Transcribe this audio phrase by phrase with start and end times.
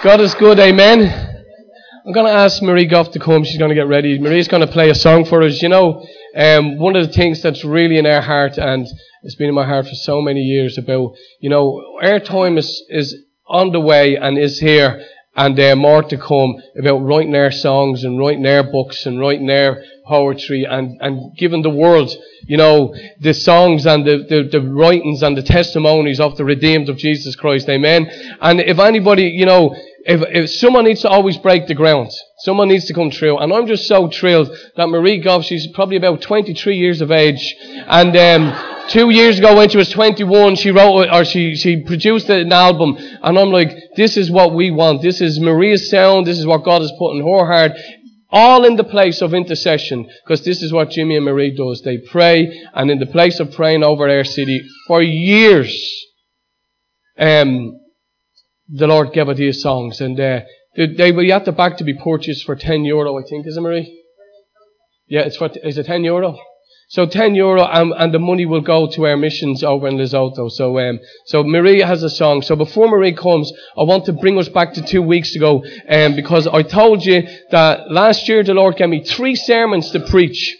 [0.00, 1.00] God is good, amen.
[2.06, 3.42] I'm going to ask Marie Goff to come.
[3.42, 4.16] She's going to get ready.
[4.20, 5.60] Marie's going to play a song for us.
[5.60, 8.86] You know, um, one of the things that's really in our heart, and
[9.24, 12.80] it's been in my heart for so many years, about, you know, our time is,
[12.88, 13.12] is
[13.48, 15.04] on the way and is here,
[15.38, 19.46] and uh, more to come about writing their songs and writing their books and writing
[19.46, 22.10] their poetry and, and giving the world,
[22.46, 26.88] you know, the songs and the, the, the writings and the testimonies of the redeemed
[26.88, 27.68] of Jesus Christ.
[27.68, 28.10] Amen.
[28.40, 32.66] And if anybody, you know, if, if someone needs to always break the ground, someone
[32.66, 33.38] needs to come through.
[33.38, 37.54] And I'm just so thrilled that Marie Goff, she's probably about 23 years of age.
[37.86, 42.28] And, um, two years ago when she was 21, she wrote, or she, she produced
[42.28, 42.96] an album.
[42.98, 45.02] And I'm like, this is what we want.
[45.02, 46.26] This is Maria's sound.
[46.26, 47.72] This is what God has put in her heart.
[48.30, 51.80] All in the place of intercession, because this is what Jimmy and Marie does.
[51.82, 55.74] They pray, and in the place of praying over our city for years,
[57.18, 57.80] um,
[58.68, 60.40] the Lord gave her these songs, and uh,
[60.76, 63.56] they, they were at the back to be purchased for 10 euro, I think, is
[63.56, 64.04] it, Marie?
[65.06, 66.38] Yeah, it's for, is it 10 euro?
[66.90, 70.50] So 10 euro and, and, the money will go to our missions over in Lesotho.
[70.50, 72.40] So, um, so Marie has a song.
[72.40, 76.16] So before Marie comes, I want to bring us back to two weeks ago, um,
[76.16, 80.56] because I told you that last year the Lord gave me three sermons to preach.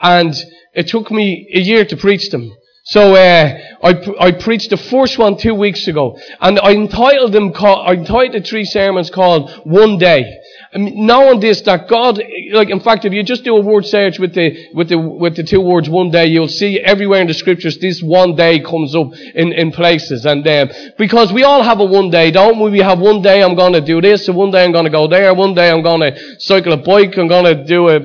[0.00, 0.34] And
[0.72, 2.56] it took me a year to preach them.
[2.84, 7.52] So uh, I, I preached the first one two weeks ago, and I entitled them.
[7.54, 10.38] I entitled the three sermons called "One Day."
[10.76, 12.20] Knowing this, that God,
[12.52, 15.36] like in fact, if you just do a word search with the with the with
[15.36, 18.94] the two words "one day," you'll see everywhere in the scriptures this one day comes
[18.94, 22.70] up in in places, and um, because we all have a one day, don't we?
[22.70, 24.90] We have one day I'm going to do this, and one day I'm going to
[24.90, 28.00] go there, one day I'm going to cycle a bike, I'm going to do a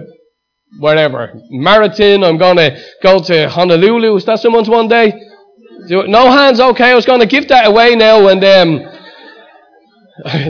[0.80, 4.16] whatever, marathon, I'm going to go to Honolulu.
[4.16, 5.14] Is that someone's one day?
[5.90, 6.92] No hands, okay.
[6.92, 8.82] I was going to give that away now, and um,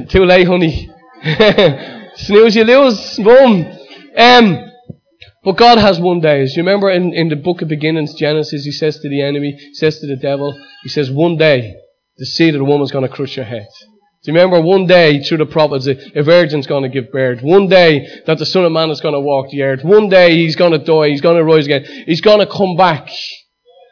[0.09, 0.89] too late, honey.
[2.15, 3.17] Snooze, you lose.
[3.17, 3.77] Boom.
[4.17, 4.71] Um,
[5.43, 6.43] but God has one day.
[6.43, 9.73] You remember in, in the book of beginnings, Genesis, he says to the enemy, he
[9.73, 11.75] says to the devil, he says, one day,
[12.17, 13.67] the seed of the woman's going to crush your head.
[14.23, 17.41] Do you remember one day through the prophets, a virgin's going to give birth?
[17.41, 19.83] One day that the Son of Man is going to walk the earth.
[19.83, 21.09] One day he's going to die.
[21.09, 21.85] He's going to rise again.
[22.05, 23.09] He's going to come back.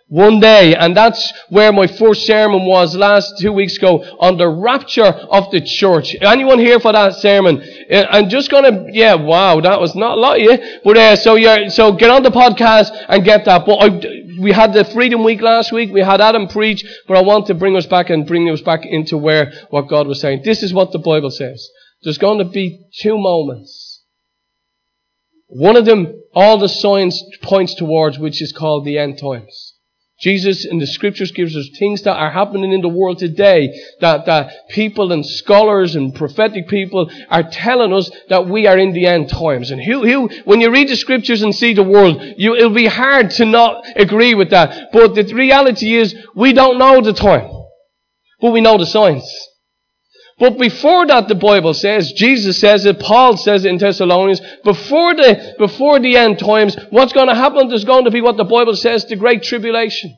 [0.09, 0.75] One day.
[0.75, 5.52] And that's where my first sermon was last two weeks ago on the rapture of
[5.52, 6.16] the church.
[6.20, 7.62] Anyone here for that sermon?
[7.90, 10.58] Uh, I'm just gonna, yeah, wow, that was not a lot, yeah.
[10.84, 13.68] But, uh, so you're, so get on the podcast and get that.
[13.68, 13.90] But I,
[14.40, 15.92] we had the Freedom Week last week.
[15.94, 18.86] We had Adam preach, but I want to bring us back and bring us back
[18.86, 20.41] into where what God was saying.
[20.44, 21.70] This is what the Bible says.
[22.02, 24.03] There's going to be two moments.
[25.47, 29.69] One of them, all the science points towards, which is called the end times.
[30.19, 34.25] Jesus in the scriptures gives us things that are happening in the world today that,
[34.25, 39.06] that people and scholars and prophetic people are telling us that we are in the
[39.06, 39.72] end times.
[39.72, 42.88] And who, who, when you read the scriptures and see the world, you, it'll be
[42.88, 44.90] hard to not agree with that.
[44.91, 47.50] But the reality is we don't know the time,
[48.41, 49.24] but we know the signs.
[50.40, 55.14] But before that, the Bible says, Jesus says it, Paul says it in Thessalonians, before
[55.14, 57.72] the, before the end times, what's going to happen?
[57.74, 60.18] is going to be what the Bible says, the great tribulation.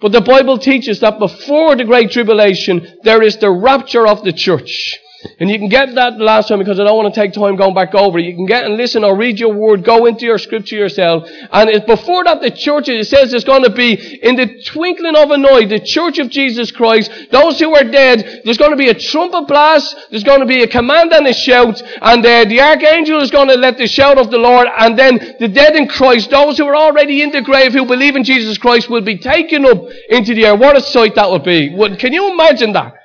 [0.00, 4.32] But the Bible teaches that before the great tribulation, there is the rapture of the
[4.32, 4.98] church.
[5.40, 7.74] And you can get that last time because I don't want to take time going
[7.74, 8.20] back over.
[8.20, 11.28] You can get and listen or read your word, go into your scripture yourself.
[11.50, 15.32] And before that, the church, it says it's going to be in the twinkling of
[15.32, 18.90] an eye, the church of Jesus Christ, those who are dead, there's going to be
[18.90, 22.60] a trumpet blast, there's going to be a command and a shout, and uh, the
[22.60, 25.88] archangel is going to let the shout of the Lord, and then the dead in
[25.88, 29.18] Christ, those who are already in the grave who believe in Jesus Christ will be
[29.18, 30.56] taken up into the air.
[30.56, 31.70] What a sight that would be.
[31.96, 32.97] Can you imagine that?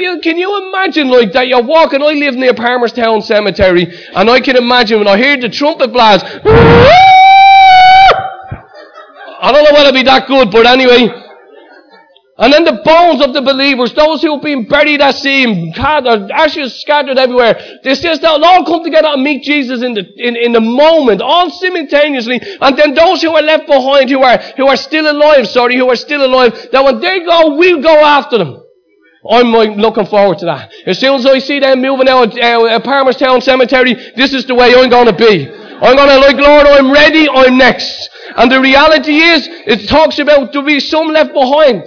[0.00, 1.48] You, can you imagine like that?
[1.48, 2.02] You're walking.
[2.02, 6.24] I live near Palmerstown Cemetery, and I can imagine when I hear the trumpet blast.
[9.42, 11.08] I don't know whether it'll be that good, but anyway.
[12.40, 16.80] And then the bones of the believers, those who have been buried at sea, ashes
[16.80, 17.60] scattered everywhere.
[17.84, 21.20] They says they'll all come together and meet Jesus in the in, in the moment,
[21.20, 22.40] all simultaneously.
[22.62, 25.90] And then those who are left behind, who are who are still alive, sorry, who
[25.90, 28.62] are still alive, that when they go, we'll go after them.
[29.28, 30.72] I'm like, looking forward to that.
[30.86, 34.54] As soon as I see them moving out uh, at Palmerstown Cemetery, this is the
[34.54, 35.46] way I'm going to be.
[35.48, 38.08] I'm going to like, Lord, I'm ready, I'm next.
[38.36, 41.84] And the reality is, it talks about to be some left behind.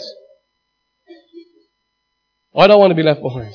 [2.55, 3.53] I don't want to be left behind.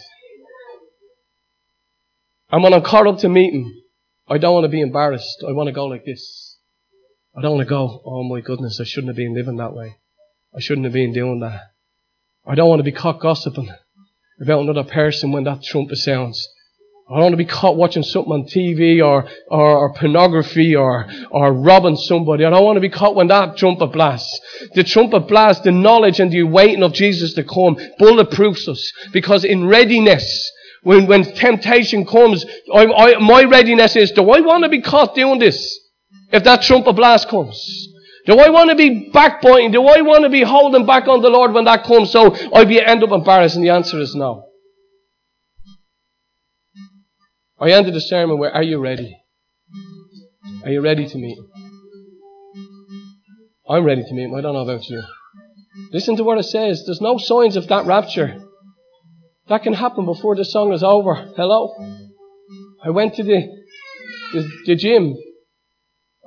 [2.50, 3.82] And when I'm caught up to meeting,
[4.26, 5.44] I don't want to be embarrassed.
[5.46, 6.58] I want to go like this.
[7.36, 9.96] I don't want to go, oh my goodness, I shouldn't have been living that way.
[10.56, 11.72] I shouldn't have been doing that.
[12.48, 13.68] I don't want to be caught gossiping.
[14.40, 16.48] about another person when that trumpet sounds.
[17.10, 21.06] I don't want to be caught watching something on TV or, or, or, pornography or,
[21.30, 22.44] or robbing somebody.
[22.44, 24.40] I don't want to be caught when that trumpet blasts.
[24.74, 28.92] The trumpet blasts, the knowledge and the waiting of Jesus to come bulletproofs us.
[29.12, 30.50] Because in readiness,
[30.82, 32.44] when, when temptation comes,
[32.74, 35.78] I, I, my readiness is, do I want to be caught doing this?
[36.30, 37.88] If that trumpet blast comes.
[38.28, 39.70] Do I want to be backbiting?
[39.70, 42.66] Do I want to be holding back on the Lord when that comes so I
[42.66, 43.56] be end up embarrassed?
[43.56, 44.44] And the answer is no.
[47.58, 49.16] I ended the sermon with, are you ready?
[50.62, 51.38] Are you ready to meet?
[53.66, 54.34] I'm ready to meet him.
[54.34, 55.02] I don't know about you.
[55.90, 56.82] Listen to what it says.
[56.84, 58.42] There's no signs of that rapture.
[59.48, 61.14] That can happen before the song is over.
[61.14, 61.74] Hello?
[62.84, 63.48] I went to the,
[64.34, 65.16] the, the gym.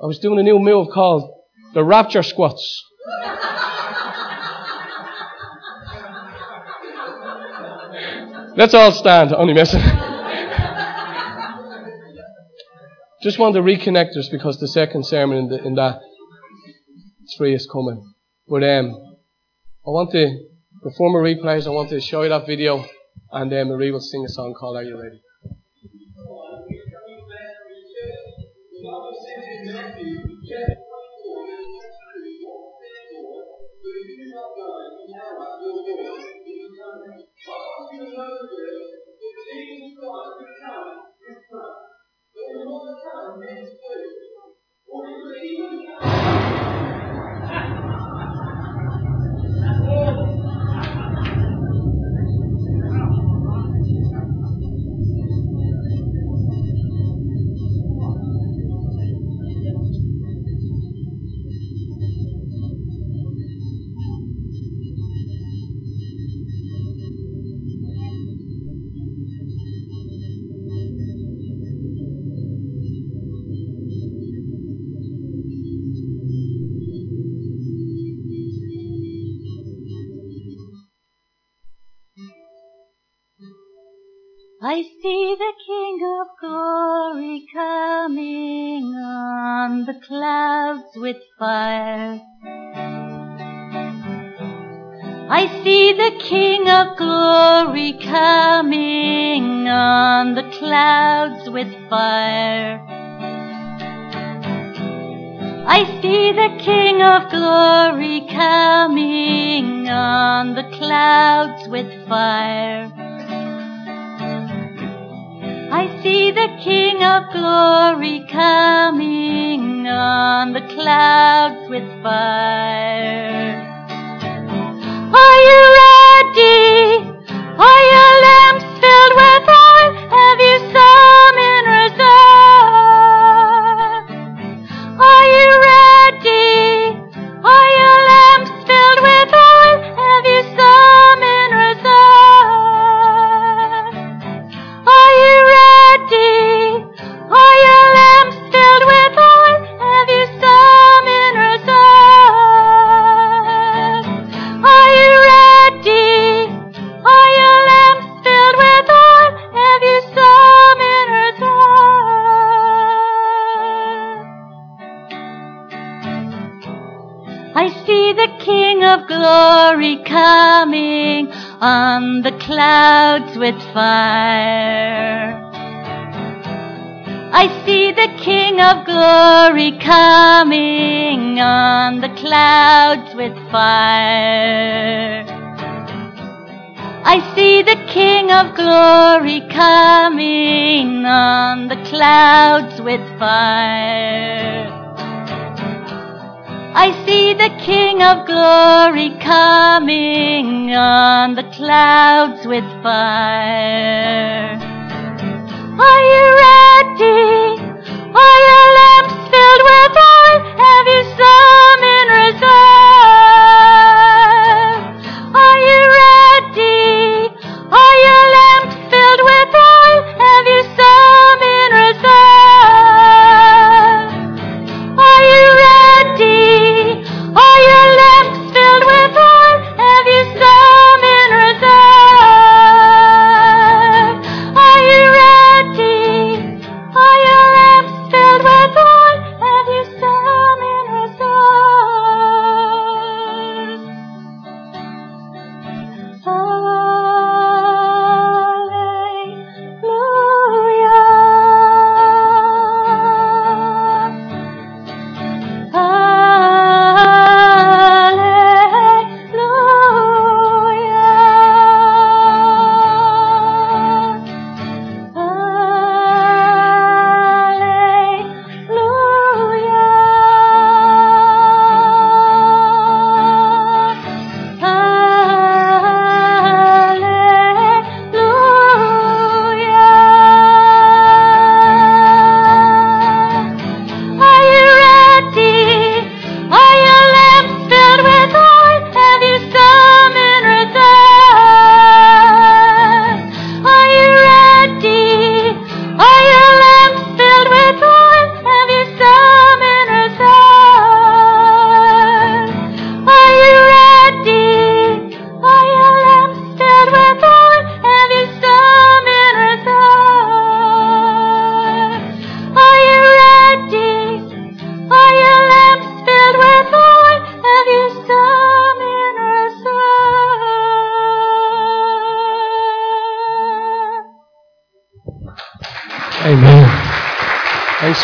[0.02, 1.41] I was doing a new move called
[1.74, 2.84] the rapture squats.
[8.54, 9.32] Let's all stand.
[9.32, 9.80] Only messing.
[13.22, 16.00] Just want to reconnect us because the second sermon in, the, in that
[17.36, 18.12] three is coming.
[18.48, 18.90] But um,
[19.86, 20.44] I want to
[20.82, 21.66] perform a replays.
[21.66, 22.84] I want to show you that video,
[23.30, 25.20] and then Marie will sing a song called "Are You Ready."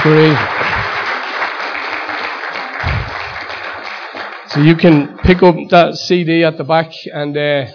[0.04, 0.36] Marie.
[4.50, 7.66] So you can pick up that CD at the back, and uh,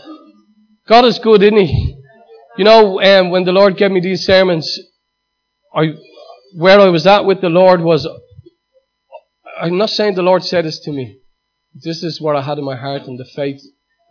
[0.88, 1.98] God is good, isn't He?
[2.58, 4.80] You know, um, when the Lord gave me these sermons,
[5.76, 5.94] I,
[6.56, 8.08] where I was at with the Lord was,
[9.60, 11.20] I'm not saying the Lord said this to me.
[11.74, 13.62] This is what I had in my heart, and the faith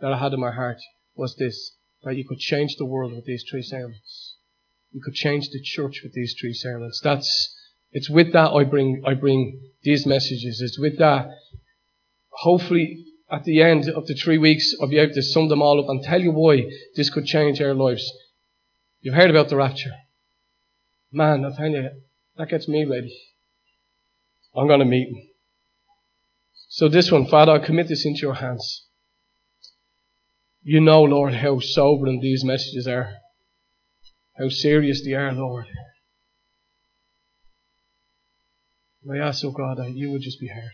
[0.01, 0.77] that I had in my heart
[1.15, 4.33] was this: that you could change the world with these three sermons
[4.93, 7.01] you could change the church with these three sermons.
[7.03, 7.52] That's,
[7.93, 10.61] it's with that I bring, I bring these messages.
[10.61, 11.29] It's with that,
[12.29, 15.79] hopefully, at the end of the three weeks, I'll be able to sum them all
[15.79, 18.11] up and tell you why this could change our lives.
[19.01, 19.93] You've heard about the rapture.
[21.11, 21.89] Man, I'll tell you,
[22.37, 23.15] that gets me ready.
[24.55, 25.29] I'm going to meet him.
[26.69, 28.85] So this one, Father, I commit this into your hands.
[30.63, 33.17] You know, Lord, how sobering these messages are
[34.37, 35.67] how serious they are, Lord.
[39.11, 40.71] I ask, oh God, that you would just be heard.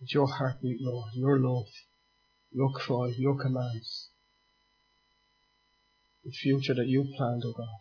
[0.00, 1.66] That your heartbeat, Lord, your love,
[2.52, 4.10] your cry, your commands,
[6.24, 7.78] the future that you planned, oh God,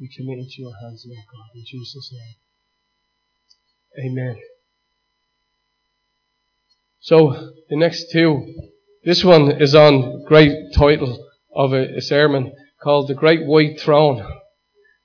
[0.00, 2.36] we commit into your hands, Lord God, in Jesus' name.
[4.06, 4.36] Amen.
[7.00, 8.68] So, the next two
[9.04, 14.22] this one is on great title of a, a sermon called The Great White Throne.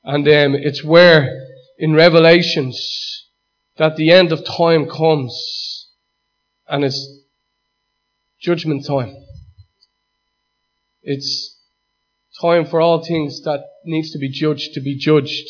[0.04, 3.28] And um, it's where in Revelations
[3.78, 5.90] that the end of time comes
[6.68, 7.22] and it's
[8.40, 9.16] judgment time.
[11.02, 11.58] It's
[12.42, 15.48] time for all things that needs to be judged to be judged.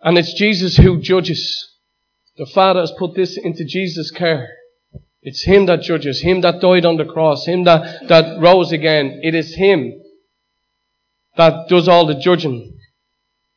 [0.00, 1.78] And it's Jesus who judges.
[2.36, 4.48] The Father has put this into Jesus' care.
[5.22, 9.20] It's Him that judges, Him that died on the cross, Him that, that rose again.
[9.22, 10.01] It is Him
[11.36, 12.78] that does all the judging.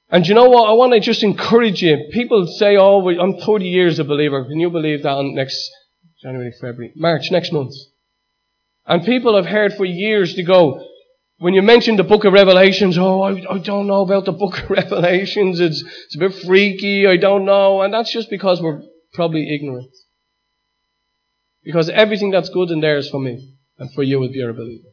[0.10, 0.70] And you know what?
[0.70, 2.10] I want to just encourage you.
[2.12, 4.46] People say, oh, I'm 30 years a believer.
[4.46, 5.70] Can you believe that on next
[6.22, 7.74] January, February, March, next month?
[8.86, 10.88] And people have heard for years to go,
[11.38, 14.60] when you mention the book of Revelations, oh, I, I don't know about the book
[14.60, 15.60] of Revelations.
[15.60, 17.08] It's, it's a bit freaky.
[17.08, 17.82] I don't know.
[17.82, 19.92] And that's just because we're probably ignorant.
[21.64, 24.54] Because everything that's good in there is for me and for you if you're a
[24.54, 24.90] believer.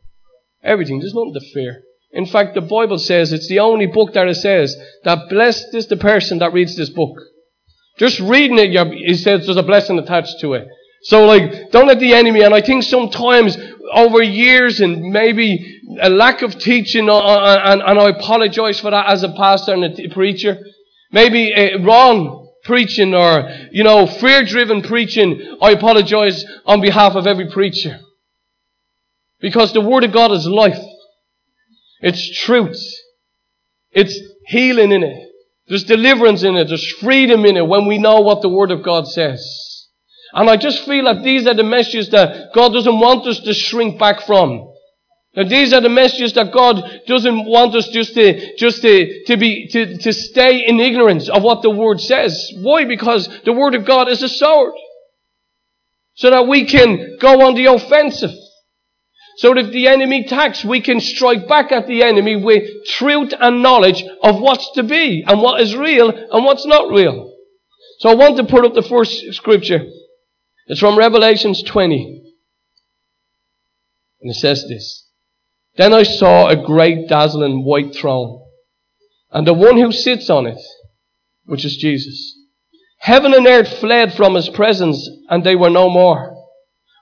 [0.63, 1.01] Everything.
[1.01, 1.83] There's nothing to fear.
[2.13, 5.87] In fact, the Bible says it's the only book that it says that blessed is
[5.87, 7.17] the person that reads this book.
[7.99, 10.69] Just reading it, it says there's a blessing attached to it.
[11.05, 13.57] So like, don't let the enemy, and I think sometimes
[13.93, 18.91] over years and maybe a lack of teaching, uh, uh, and, and I apologize for
[18.91, 20.59] that as a pastor and a preacher,
[21.11, 27.27] maybe uh, wrong preaching or, you know, fear driven preaching, I apologize on behalf of
[27.27, 27.99] every preacher.
[29.41, 30.79] Because the Word of God is life.
[32.03, 32.83] It's truth.
[33.93, 35.29] It's healing in it.
[35.69, 36.69] There's deliverance in it.
[36.69, 39.89] There's freedom in it when we know what the Word of God says.
[40.35, 43.55] And I just feel that these are the messages that God doesn't want us to
[43.55, 44.69] shrink back from.
[45.37, 49.37] Now these are the messages that God doesn't want us just to, just to, to
[49.37, 52.53] be, to, to stay in ignorance of what the Word says.
[52.57, 52.85] Why?
[52.85, 54.75] Because the Word of God is a sword.
[56.15, 58.33] So that we can go on the offensive.
[59.37, 63.63] So if the enemy attacks, we can strike back at the enemy with truth and
[63.63, 67.33] knowledge of what's to be and what is real and what's not real.
[68.01, 69.87] So I want to put up the first scripture.
[70.67, 72.23] It's from Revelations 20.
[74.21, 75.09] And it says this.
[75.77, 78.43] Then I saw a great dazzling white throne,
[79.31, 80.61] and the one who sits on it,
[81.47, 82.39] which is Jesus.
[82.99, 86.37] Heaven and earth fled from his presence, and they were no more.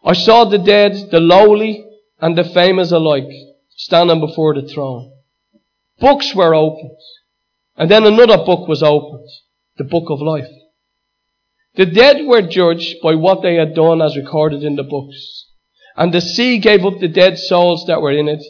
[0.04, 1.84] I saw the dead, the lowly,
[2.20, 3.30] and the famous alike,
[3.70, 5.12] standing before the throne.
[5.98, 6.98] Books were opened,
[7.76, 9.28] and then another book was opened,
[9.76, 10.50] the book of life.
[11.74, 15.46] The dead were judged by what they had done as recorded in the books.
[15.96, 18.42] And the sea gave up the dead souls that were in it,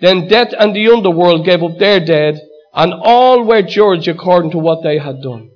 [0.00, 2.40] then death and the underworld gave up their dead,
[2.74, 5.50] and all were judged according to what they had done.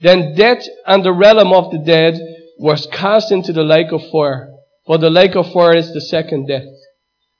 [0.00, 2.18] Then death and the realm of the dead
[2.58, 4.50] was cast into the lake of fire,
[4.86, 6.68] for the lake of fire is the second death.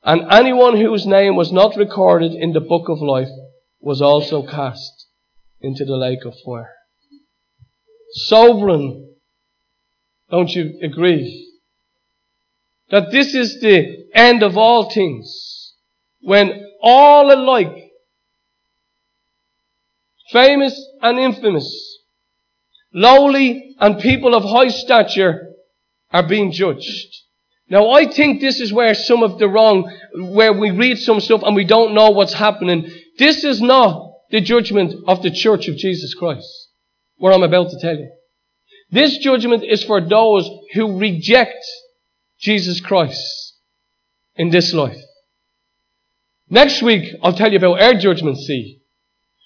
[0.02, 3.28] And anyone whose name was not recorded in the book of life
[3.80, 5.06] was also cast
[5.60, 6.72] into the lake of fire.
[8.12, 9.14] Sobering,
[10.30, 11.52] don't you agree?
[12.90, 15.74] That this is the end of all things
[16.20, 17.92] when all alike,
[20.32, 21.98] famous and infamous,
[22.92, 25.52] lowly and people of high stature
[26.12, 27.25] are being judged.
[27.68, 31.42] Now I think this is where some of the wrong, where we read some stuff
[31.42, 32.90] and we don't know what's happening.
[33.18, 36.49] This is not the judgment of the church of Jesus Christ.
[37.16, 38.11] What I'm about to tell you.
[38.90, 41.64] This judgment is for those who reject
[42.38, 43.56] Jesus Christ
[44.37, 44.99] in this life.
[46.49, 48.82] Next week, I'll tell you about our judgment seat,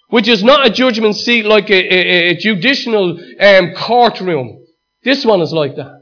[0.09, 4.67] which is not a judgment seat like a, a, a judicial um, courtroom.
[5.03, 6.00] This one is like that.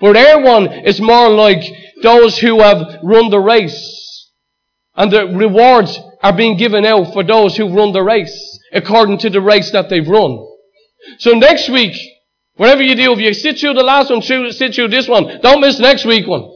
[0.00, 1.62] But our one is more like
[2.02, 4.30] those who have run the race.
[4.96, 9.30] And the rewards are being given out for those who've run the race, according to
[9.30, 10.46] the race that they've run.
[11.18, 11.96] So next week,
[12.56, 15.60] whatever you do, if you sit through the last one, sit through this one, don't
[15.60, 16.50] miss next week one.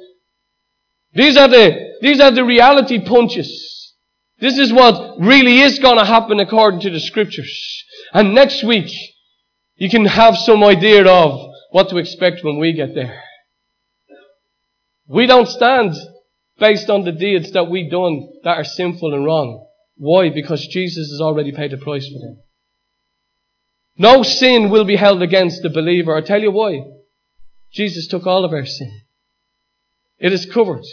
[1.13, 3.95] These are the, these are the reality punches.
[4.41, 7.85] This is what really is going to happen according to the scriptures.
[8.13, 8.93] And next week,
[9.77, 13.23] you can have some idea of what to expect when we get there.
[15.07, 15.95] We don't stand
[16.59, 19.67] based on the deeds that we've done that are sinful and wrong.
[19.97, 20.31] Why?
[20.31, 22.43] Because Jesus has already paid the price for them.
[23.97, 26.17] No sin will be held against the believer.
[26.17, 26.81] i tell you why.
[27.73, 29.03] Jesus took all of our sin.
[30.19, 30.85] It is covered.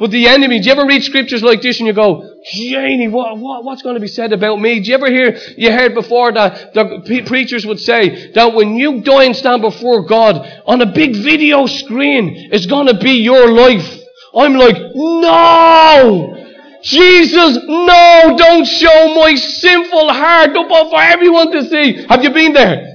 [0.00, 3.36] But the enemy, do you ever read scriptures like this and you go, Janie, what,
[3.36, 4.80] what, what's going to be said about me?
[4.80, 9.02] Do you ever hear, you heard before that the preachers would say that when you
[9.02, 13.52] die and stand before God on a big video screen, it's going to be your
[13.52, 14.00] life.
[14.34, 16.34] I'm like, no!
[16.82, 22.06] Jesus, no, don't show my sinful heart up for everyone to see.
[22.08, 22.86] Have you been there?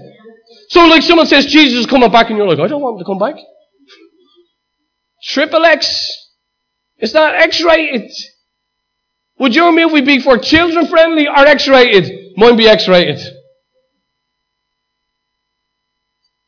[0.69, 2.99] So like someone says Jesus is coming back and you're like, I don't want him
[2.99, 3.35] to come back.
[5.23, 6.24] Triple X.
[6.97, 8.11] It's not X-rated.
[9.39, 12.37] Would your movie be for children friendly or X-rated?
[12.37, 13.19] Mine be X-rated.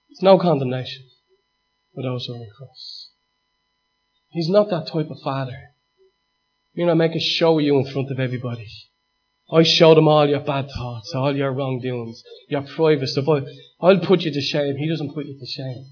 [0.09, 1.03] It's no condemnation
[1.93, 3.11] for those who are in Christ.
[4.29, 5.57] He's not that type of father.
[6.73, 8.67] You know, make a show of you in front of everybody.
[9.51, 13.25] I show them all your bad thoughts, all your wrongdoings, your private stuff.
[13.79, 14.75] I'll put you to shame.
[14.77, 15.85] He doesn't put you to shame.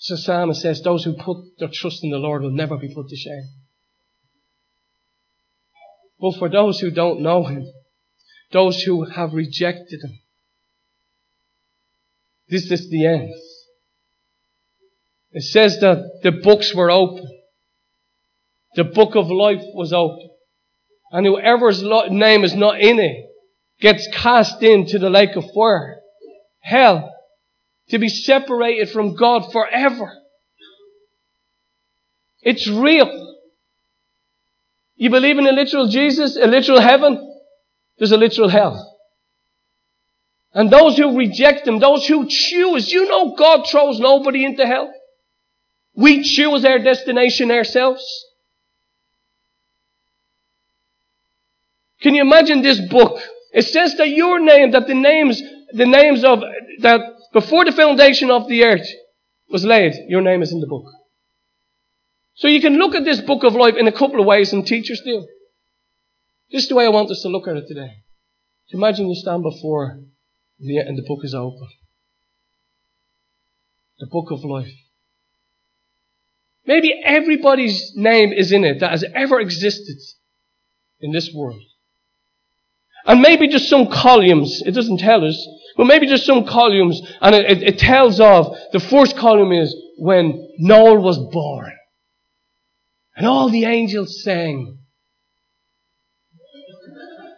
[0.00, 3.08] So Psalmist says, those who put their trust in the Lord will never be put
[3.08, 3.48] to shame.
[6.18, 7.70] But for those who don't know Him,
[8.50, 10.18] those who have rejected Him,
[12.48, 13.30] this is the end.
[15.32, 17.28] It says that the books were open.
[18.76, 20.30] The book of life was open.
[21.12, 23.26] And whoever's name is not in it
[23.80, 26.00] gets cast into the lake of fire.
[26.60, 27.09] Hell.
[27.90, 30.12] To be separated from God forever.
[32.42, 33.36] It's real.
[34.96, 37.26] You believe in a literal Jesus, a literal heaven?
[37.98, 38.98] There's a literal hell.
[40.52, 44.92] And those who reject Him, those who choose, you know God throws nobody into hell.
[45.94, 48.04] We choose our destination ourselves.
[52.00, 53.20] Can you imagine this book?
[53.52, 56.40] It says that your name, that the names, the names of,
[56.80, 57.00] that
[57.32, 58.86] before the foundation of the earth
[59.50, 60.86] was laid, your name is in the book.
[62.34, 64.66] So you can look at this book of life in a couple of ways, and
[64.66, 65.26] teachers do.
[66.50, 68.02] This is the way I want us to look at it today.
[68.72, 70.00] Imagine you stand before
[70.58, 71.68] the, and the book is open.
[73.98, 74.72] The book of life.
[76.66, 79.98] Maybe everybody's name is in it that has ever existed
[81.00, 81.62] in this world.
[83.06, 87.34] And maybe just some columns, it doesn't tell us, but maybe just some columns, and
[87.34, 91.72] it, it, it tells of, the first column is when Noel was born.
[93.16, 94.78] And all the angels sang.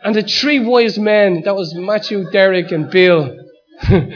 [0.04, 3.36] And the three wise men, that was Matthew, Derek, and Bill.
[3.88, 4.10] when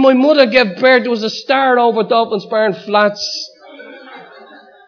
[0.00, 3.50] my mother gave birth, there was a star over Dolphin's Barn Flats.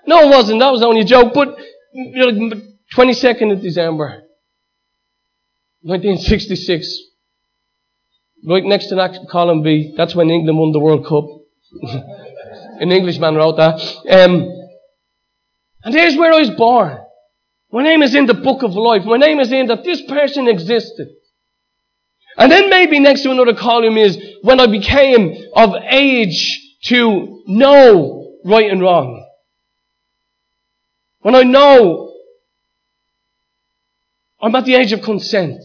[0.06, 0.60] No, it wasn't.
[0.60, 1.34] That was only a joke.
[1.34, 1.58] But
[1.92, 2.60] you know,
[2.94, 4.22] 22nd of December,
[5.86, 7.00] 1966.
[8.44, 11.24] Right next to that column B, that's when England won the World Cup.
[12.80, 13.80] An Englishman wrote that.
[14.10, 14.50] Um,
[15.84, 16.98] and here's where I was born.
[17.70, 19.04] My name is in the book of life.
[19.04, 21.08] My name is in that this person existed.
[22.36, 28.38] And then maybe next to another column is when I became of age to know
[28.44, 29.24] right and wrong.
[31.20, 32.05] When I know
[34.40, 35.60] I'm at the age of consent.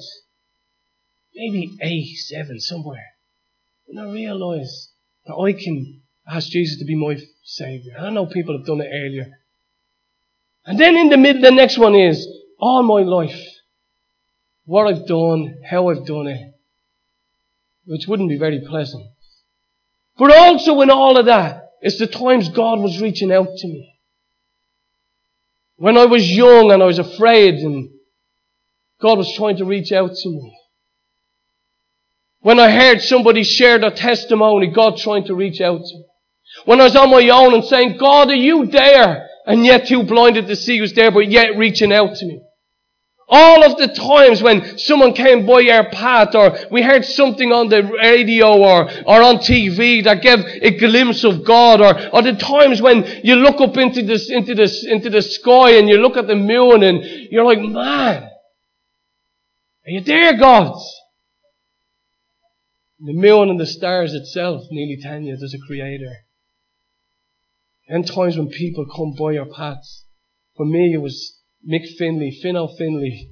[1.36, 3.06] Maybe eight, seven, somewhere.
[3.88, 4.90] And I realize
[5.26, 7.94] that I can ask Jesus to be my Savior.
[8.00, 9.28] I know people have done it earlier.
[10.66, 12.28] And then in the middle, the next one is
[12.60, 13.40] all my life.
[14.66, 16.54] What I've done, how I've done it.
[17.86, 19.06] Which wouldn't be very pleasant.
[20.18, 23.96] But also in all of that It's the times God was reaching out to me.
[25.78, 27.90] When I was young and I was afraid and
[29.02, 30.58] God was trying to reach out to me.
[32.42, 36.06] When I heard somebody share their testimony, God trying to reach out to me.
[36.66, 39.28] When I was on my own and saying, God, are you there?
[39.46, 42.42] And yet too blinded to see who's there, but yet reaching out to me.
[43.34, 47.70] All of the times when someone came by our path or we heard something on
[47.70, 52.34] the radio or, or on TV that gave a glimpse of God or, or the
[52.34, 56.18] times when you look up into this, into this, into the sky and you look
[56.18, 58.31] at the moon and you're like, man,
[59.86, 60.76] are you there, God?
[63.00, 66.18] The moon and the stars itself nearly tell you there's a creator.
[67.88, 70.06] And times when people come by your paths.
[70.56, 73.32] For me, it was Mick Finley, Finn Finley.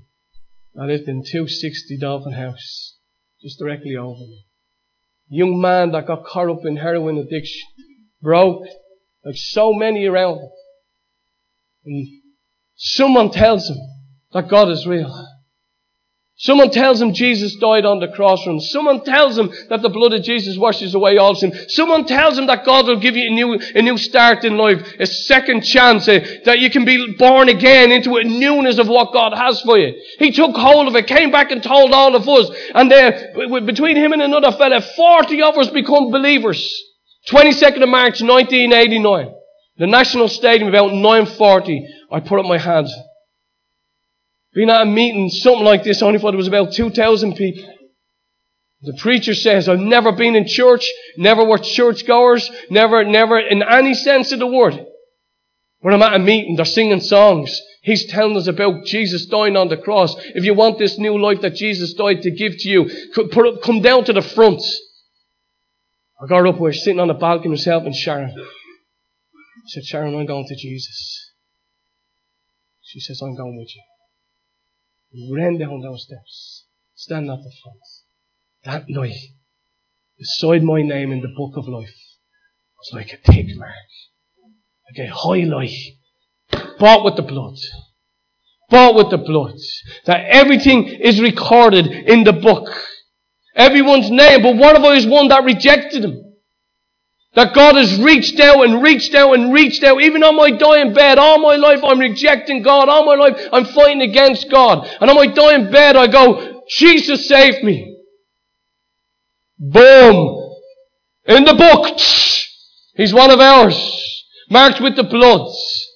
[0.80, 2.98] I lived in 260 Dolphin House,
[3.42, 4.46] just directly over me.
[5.30, 7.68] Young man that got caught up in heroin addiction,
[8.22, 8.64] broke,
[9.24, 10.50] like so many around.
[11.86, 12.08] And
[12.76, 13.78] someone tells him
[14.34, 15.29] that God is real.
[16.42, 18.62] Someone tells him Jesus died on the cross for him.
[18.62, 21.54] Someone tells him that the blood of Jesus washes away all sin.
[21.68, 24.82] Someone tells him that God will give you a new, a new start in life,
[25.02, 29.12] a second chance, a, that you can be born again into a newness of what
[29.12, 30.02] God has for you.
[30.18, 33.98] He took hold of it, came back and told all of us, and uh, between
[33.98, 36.66] him and another fella, 40 of us become believers.
[37.30, 39.34] 22nd of March 1989.
[39.78, 41.82] The National Stadium about 9.40.
[42.14, 42.94] I put up my hands.
[44.54, 47.76] Being at a meeting, something like this, I only thought it was about 2,000 people.
[48.82, 53.94] The preacher says, I've never been in church, never were churchgoers, never, never in any
[53.94, 54.86] sense of the word.
[55.82, 57.60] When I'm at a meeting, they're singing songs.
[57.82, 60.16] He's telling us about Jesus dying on the cross.
[60.18, 62.90] If you want this new life that Jesus died to give to you,
[63.64, 64.62] come down to the front.
[66.22, 68.32] I got up, we were sitting on the balcony myself and Sharon.
[68.32, 71.32] I said, Sharon, I'm going to Jesus.
[72.82, 73.84] She says, I'm going with you
[75.32, 77.80] ran down those steps, stand at the front.
[78.66, 79.18] That night,
[80.18, 81.96] beside my name in the book of life,
[82.78, 83.74] was like a tick mark,
[84.90, 85.76] like a highlight,
[86.80, 87.56] bought with the blood.
[88.70, 89.56] Bought with the blood.
[90.06, 92.70] That everything is recorded in the book.
[93.56, 96.29] Everyone's name, but what I was one that rejected him?
[97.36, 100.02] That God has reached out and reached out and reached out.
[100.02, 102.90] Even on my dying bed, all my life I'm rejecting God.
[102.90, 104.90] All my life I'm fighting against God.
[105.00, 107.98] And on my dying bed I go, Jesus save me.
[109.60, 110.56] Boom.
[111.26, 112.00] In the book.
[112.96, 114.26] He's one of ours.
[114.50, 115.88] Marked with the bloods.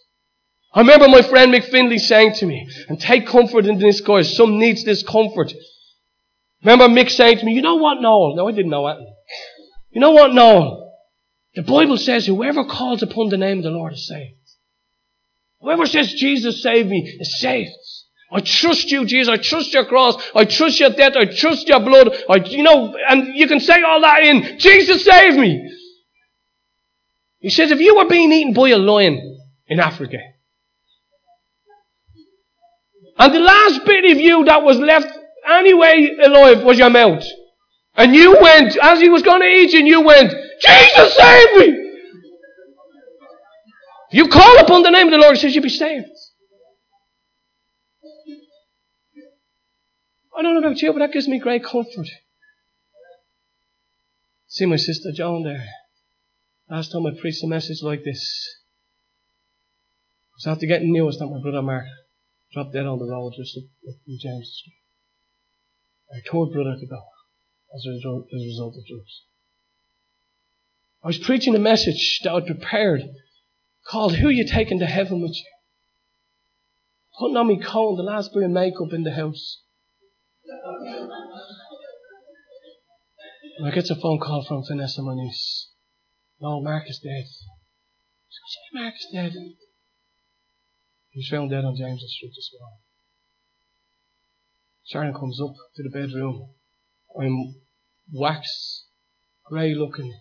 [0.75, 4.35] I remember my friend Mick Finley saying to me, and take comfort in this guys.
[4.35, 5.53] Some needs this comfort.
[6.63, 8.35] Remember Mick saying to me, you know what, Noel?
[8.35, 8.97] No, I didn't know that.
[9.91, 10.82] You know what, Noel?
[11.55, 14.37] The Bible says whoever calls upon the name of the Lord is saved.
[15.61, 17.71] Whoever says Jesus saved me is saved.
[18.31, 19.31] I trust you, Jesus.
[19.31, 20.15] I trust your cross.
[20.33, 21.13] I trust your death.
[21.15, 22.09] I trust your blood.
[22.27, 25.71] I, you know, and you can say all that in, Jesus saved me.
[27.39, 30.17] He says, if you were being eaten by a lion in Africa,
[33.19, 35.07] and the last bit of you that was left
[35.47, 37.23] anyway alive was your mouth,
[37.95, 41.57] and you went, as he was going to eat you, and you went, Jesus save
[41.57, 41.83] me!
[44.11, 46.05] If you call upon the name of the Lord, he says you'll be saved.
[50.37, 52.07] I don't know about you, but that gives me great comfort.
[54.47, 55.65] See my sister Joan there.
[56.69, 58.55] Last time I preached a message like this,
[60.31, 61.85] I was after getting news that my brother Mark
[62.53, 64.77] dropped dead on the road just up in James Street.
[66.13, 67.01] I told brother to go
[67.75, 69.23] as a result, as a result of drugs.
[71.03, 73.01] I was preaching a message that I'd prepared
[73.85, 75.43] called Who You Taking to Heaven with You?
[77.19, 79.61] Putting on me comb, the last bit of makeup in the house.
[83.57, 85.71] And I get a phone call from Vanessa, my niece.
[86.39, 87.25] No, Mark is dead.
[88.29, 89.33] She said, Mark is dead.
[91.09, 92.79] He was found dead on James Street this morning.
[94.85, 96.49] Sharon comes up to the bedroom.
[97.19, 97.55] I'm
[98.11, 98.85] wax,
[99.45, 100.13] grey looking.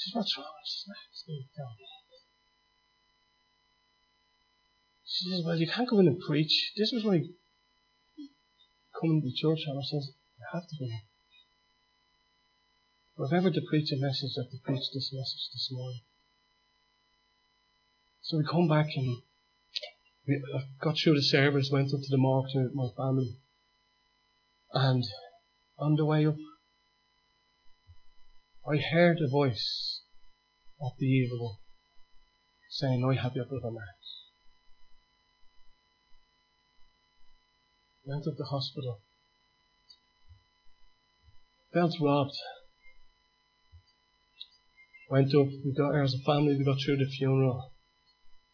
[0.00, 0.46] She says, What's wrong?
[0.46, 1.24] I says, Max,
[5.04, 6.72] She says, Well, you can't go in and preach.
[6.74, 7.24] This was like
[8.98, 11.02] coming to church, and I says, I have to go in.
[13.26, 16.00] If ever to preach a message, I have to preach this message this morning.
[18.22, 19.18] So we come back and
[20.26, 20.42] we
[20.80, 23.36] got through the service, went up to the market with my family.
[24.72, 25.04] And
[25.78, 26.36] on the way up,
[28.66, 29.89] I heard a voice
[30.80, 31.60] of the evil
[32.70, 34.00] saying, I have your brother Mark.
[38.04, 39.02] Went up the hospital.
[41.74, 42.36] Felt robbed.
[45.10, 47.72] Went up, we got as a family, we got through the funeral.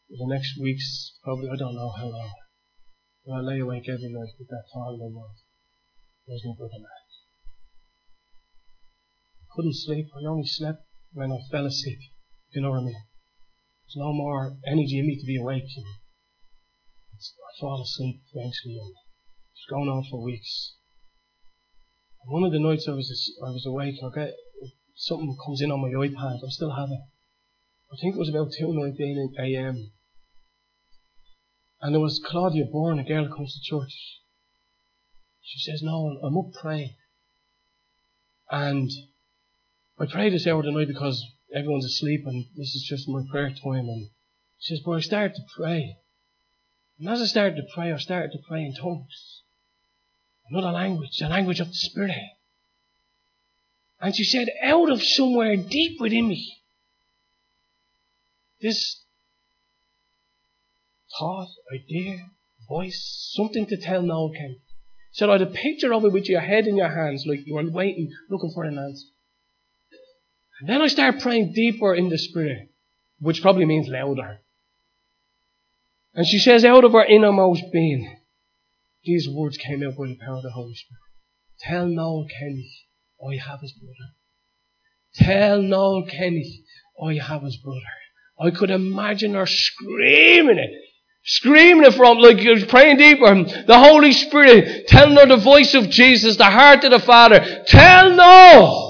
[0.08, 2.32] The next weeks, probably, I don't know how long.
[3.24, 5.38] But I lay awake every night with that thought in my mind.
[6.26, 7.06] There's no brother Mark.
[9.54, 12.00] Couldn't sleep, I only slept when I fell asleep.
[12.50, 13.02] You know what I mean?
[13.86, 15.70] There's no more energy in me to be awake.
[15.76, 15.86] And
[17.14, 18.94] I fall asleep eventually and
[19.52, 20.74] it's going on for weeks.
[22.22, 23.08] And one of the nights I was
[23.46, 24.34] I was awake, I get
[24.94, 26.36] something comes in on my iPad.
[26.44, 27.00] I still have it.
[27.92, 29.92] I think it was about two nineteen a.m.
[31.80, 34.20] And there was Claudia Bourne, a girl comes to church.
[35.42, 36.96] She says, "No, I'm up praying."
[38.50, 38.90] And
[39.98, 41.22] I prayed this hour tonight because
[41.54, 43.88] everyone's asleep and this is just my prayer time.
[43.88, 44.10] And
[44.58, 45.96] she says, but I started to pray.
[46.98, 49.42] And as I started to pray, I started to pray in tongues.
[50.50, 52.16] Another language, the language of the Spirit.
[54.00, 56.58] And she said, out of somewhere deep within me,
[58.60, 59.02] this
[61.18, 62.18] thought, idea,
[62.68, 64.56] voice, something to tell Noel came.
[65.12, 67.54] Said, I had a picture of it with your head in your hands, like you
[67.54, 69.06] were waiting, looking for an answer.
[70.60, 72.70] And then I start praying deeper in the Spirit,
[73.20, 74.40] which probably means louder.
[76.14, 78.16] And she says, out of her innermost being,
[79.04, 81.00] these words came out by the power of the Holy Spirit.
[81.60, 82.70] Tell Noel Kenny,
[83.22, 84.12] I have his brother.
[85.14, 86.64] Tell Noel Kenny,
[87.02, 87.80] I have his brother.
[88.40, 90.70] I could imagine her screaming it.
[91.24, 93.44] Screaming it from, like you're praying deeper.
[93.66, 97.64] The Holy Spirit telling her the voice of Jesus, the heart of the Father.
[97.66, 98.85] Tell Noel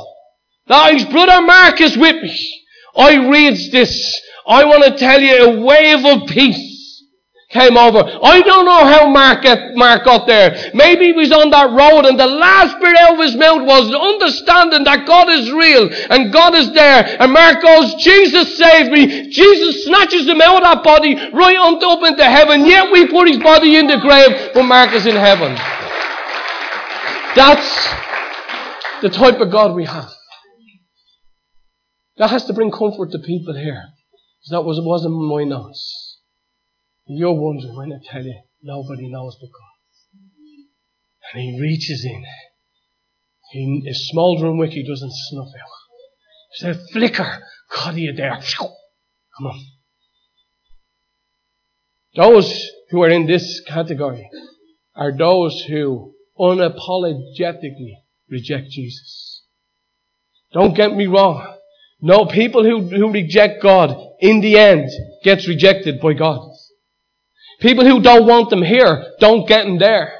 [0.69, 2.63] now his brother Mark is with me.
[2.97, 4.21] I reads this.
[4.47, 6.77] I want to tell you a wave of peace
[7.51, 8.03] came over.
[8.03, 10.71] I don't know how Mark, get, Mark got there.
[10.75, 13.95] Maybe he was on that road and the last bit out of his mouth was
[13.95, 17.17] understanding that God is real and God is there.
[17.21, 19.31] And Mark goes, Jesus saved me.
[19.31, 22.67] Jesus snatches him out of that body right on up into heaven.
[22.67, 25.55] Yet we put his body in the grave, but Mark is in heaven.
[27.37, 27.69] That's
[29.03, 30.16] the type of God we have.
[32.19, 33.83] That has to bring comfort to people here.
[34.41, 36.21] Because That was, wasn't my notes.
[37.07, 41.33] You're wondering when I tell you, nobody knows but God.
[41.35, 42.25] And He reaches in.
[43.51, 45.71] He, a smouldering wick He doesn't snuff out.
[46.61, 47.43] There's a flicker.
[47.75, 48.39] God, are you there?
[48.59, 49.65] Come on.
[52.15, 54.31] Those who are in this category
[54.95, 57.97] are those who unapologetically
[58.31, 59.43] reject Jesus.
[60.53, 61.56] Don't get me wrong.
[62.01, 64.89] No, people who, who reject God, in the end,
[65.25, 66.41] gets rejected by God.
[67.61, 70.13] People who don't want them here, don't get them there.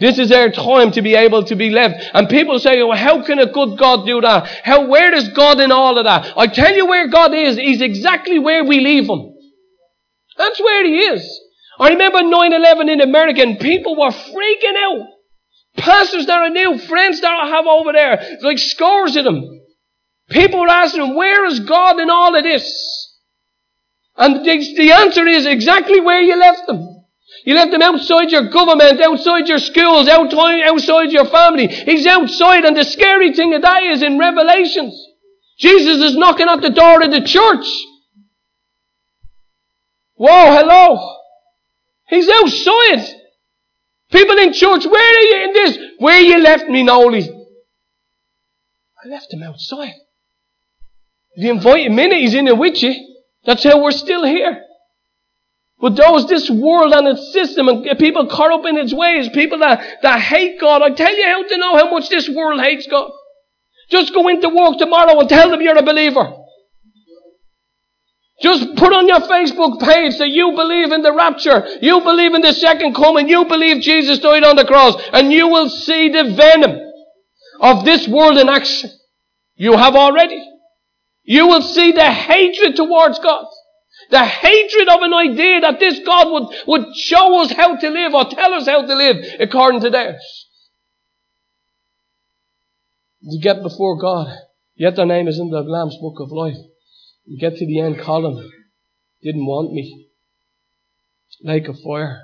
[0.00, 2.10] This is their time to be able to be left.
[2.12, 4.46] And people say, well, how can a good God do that?
[4.64, 6.36] How, where is God in all of that?
[6.36, 7.56] I tell you where God is.
[7.56, 9.34] He's exactly where we leave Him.
[10.36, 11.40] That's where He is.
[11.78, 15.06] I remember 9-11 in America and people were freaking out.
[15.76, 19.44] Pastors that I knew, friends that I have over there, like scores of them.
[20.30, 23.16] People are asking where is God in all of this?
[24.16, 27.04] And the, answer is exactly where you left them.
[27.44, 31.68] You left him outside your government, outside your schools, outside, your family.
[31.68, 35.00] He's outside, and the scary thing of that is in Revelations.
[35.58, 37.66] Jesus is knocking at the door of the church.
[40.14, 41.16] Whoa, hello.
[42.08, 43.06] He's outside.
[44.10, 45.78] People in church, where are you in this?
[45.98, 47.22] Where you left me, Noli?
[49.04, 49.94] I left him outside.
[51.38, 52.92] If you invite him in, he's in it with you.
[53.44, 54.60] That's how we're still here.
[55.80, 59.60] But those, this world and its system and people caught up in its ways, people
[59.60, 62.88] that, that hate God, I tell you how to know how much this world hates
[62.88, 63.12] God.
[63.88, 66.28] Just go into work tomorrow and tell them you're a believer.
[68.42, 72.42] Just put on your Facebook page that you believe in the rapture, you believe in
[72.42, 76.34] the second coming, you believe Jesus died on the cross, and you will see the
[76.34, 76.80] venom
[77.60, 78.90] of this world in action.
[79.54, 80.44] You have already.
[81.28, 83.44] You will see the hatred towards God.
[84.10, 88.14] The hatred of an idea that this God would, would show us how to live
[88.14, 90.46] or tell us how to live according to theirs.
[93.20, 94.34] You get before God,
[94.74, 96.56] yet their name is in the Lamb's book of life.
[97.26, 98.50] You get to the end column,
[99.22, 100.08] didn't want me.
[101.44, 102.22] Like a fire.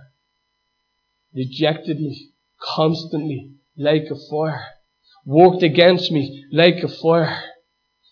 [1.34, 2.30] Rejected me
[2.74, 4.64] constantly, like a fire.
[5.26, 7.38] Worked against me, like a fire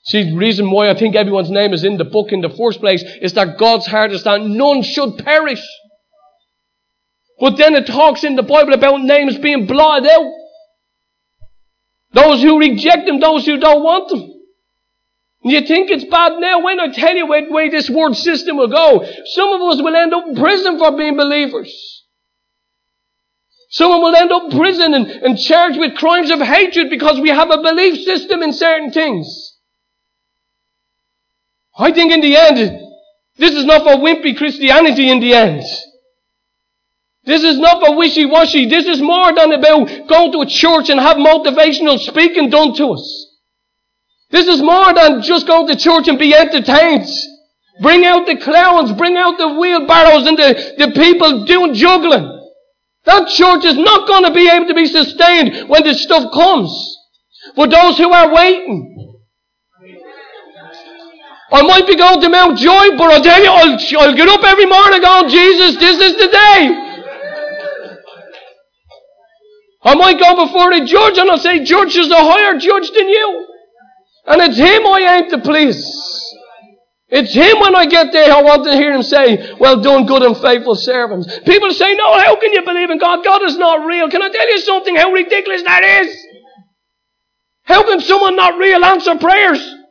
[0.04, 2.80] See, the reason why I think everyone's name is in the book in the first
[2.80, 5.64] place is that God's heart is that none should perish.
[7.38, 10.32] But then it talks in the Bible about names being blotted out.
[12.12, 14.28] Those who reject them, those who don't want them.
[15.44, 16.62] And you think it's bad now?
[16.62, 19.96] When I tell you where, way this world system will go, some of us will
[19.96, 21.72] end up in prison for being believers.
[23.70, 27.30] Someone will end up in prison and, and charged with crimes of hatred because we
[27.30, 29.51] have a belief system in certain things.
[31.76, 32.80] I think in the end,
[33.38, 35.64] this is not for wimpy Christianity in the end.
[37.24, 38.66] This is not for wishy-washy.
[38.66, 42.88] This is more than about going to a church and have motivational speaking done to
[42.88, 43.26] us.
[44.30, 47.06] This is more than just going to church and be entertained.
[47.80, 52.40] Bring out the clowns, bring out the wheelbarrows and the, the people doing juggling.
[53.04, 56.98] That church is not going to be able to be sustained when this stuff comes.
[57.54, 58.91] For those who are waiting.
[61.52, 64.64] I might be going to Mountjoy, but I'll tell you, I'll, I'll get up every
[64.64, 66.82] morning going, Jesus, this is the day.
[69.84, 73.08] I might go before the judge and I'll say, Judge is a higher judge than
[73.08, 73.46] you.
[74.26, 75.84] And it's him I aim to please.
[77.08, 80.22] It's him when I get there, I want to hear him say, Well done, good
[80.22, 81.26] and faithful servants.
[81.40, 83.22] People say, No, how can you believe in God?
[83.22, 84.08] God is not real.
[84.08, 84.96] Can I tell you something?
[84.96, 86.16] How ridiculous that is?
[87.64, 89.82] How can someone not real answer prayers?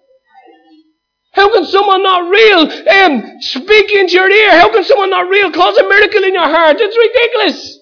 [1.32, 4.52] How can someone not real um, speak into your ear?
[4.52, 6.78] How can someone not real cause a miracle in your heart?
[6.80, 7.80] It's ridiculous.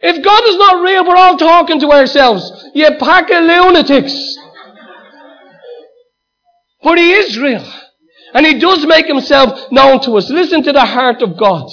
[0.00, 2.68] If God is not real, we're all talking to ourselves.
[2.74, 4.36] You pack of lunatics.
[6.82, 7.66] But He is real.
[8.34, 10.28] And He does make Himself known to us.
[10.28, 11.68] Listen to the heart of God.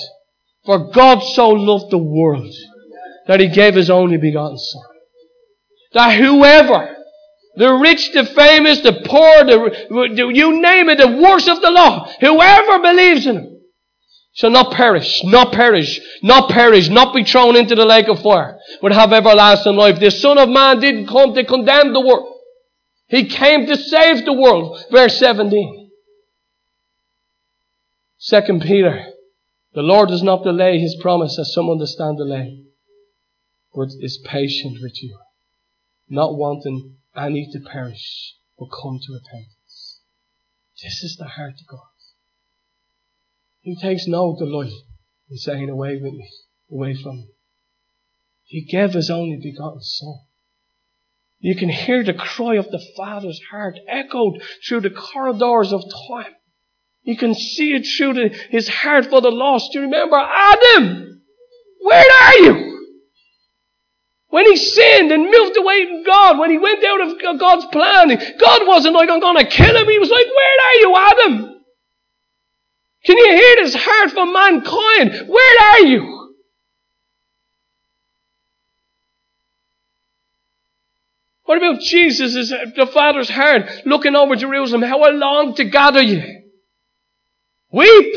[0.66, 2.54] For God so loved the world
[3.28, 4.84] that He gave His only begotten Son.
[5.94, 6.96] That whoever,
[7.60, 12.10] the rich, the famous, the poor, the, you name it, the worst of the law,
[12.22, 13.62] whoever believes in Him,
[14.32, 18.58] shall not perish, not perish, not perish, not be thrown into the lake of fire,
[18.82, 20.00] but have everlasting life.
[20.00, 22.34] The Son of Man didn't come to condemn the world.
[23.08, 24.82] He came to save the world.
[24.90, 25.92] Verse 17.
[28.20, 29.04] Second Peter.
[29.74, 32.64] The Lord does not delay his promise as some understand delay,
[33.76, 35.18] but is patient with you,
[36.10, 40.02] not wanting any to perish, but come to repentance.
[40.82, 41.80] This is the heart of God.
[43.62, 44.72] He takes no delight
[45.30, 46.30] in saying, Away with me,
[46.72, 47.28] away from me.
[48.46, 50.22] He gave his only begotten Son.
[51.40, 56.34] You can hear the cry of the Father's heart echoed through the corridors of time.
[57.04, 59.72] You can see it through the, his heart for the lost.
[59.72, 61.22] Do you remember Adam?
[61.82, 62.69] Where are you?
[64.30, 68.10] When he sinned and moved away from God, when he went out of God's plan,
[68.40, 69.90] God wasn't like, I'm going to kill him.
[69.90, 71.56] He was like, Where are you, Adam?
[73.06, 75.30] Can you hear this heart for mankind?
[75.30, 76.16] Where are you?
[81.46, 84.84] What about Jesus, is the Father's heart, looking over Jerusalem?
[84.84, 86.22] How I long to gather you.
[87.72, 88.16] Weep.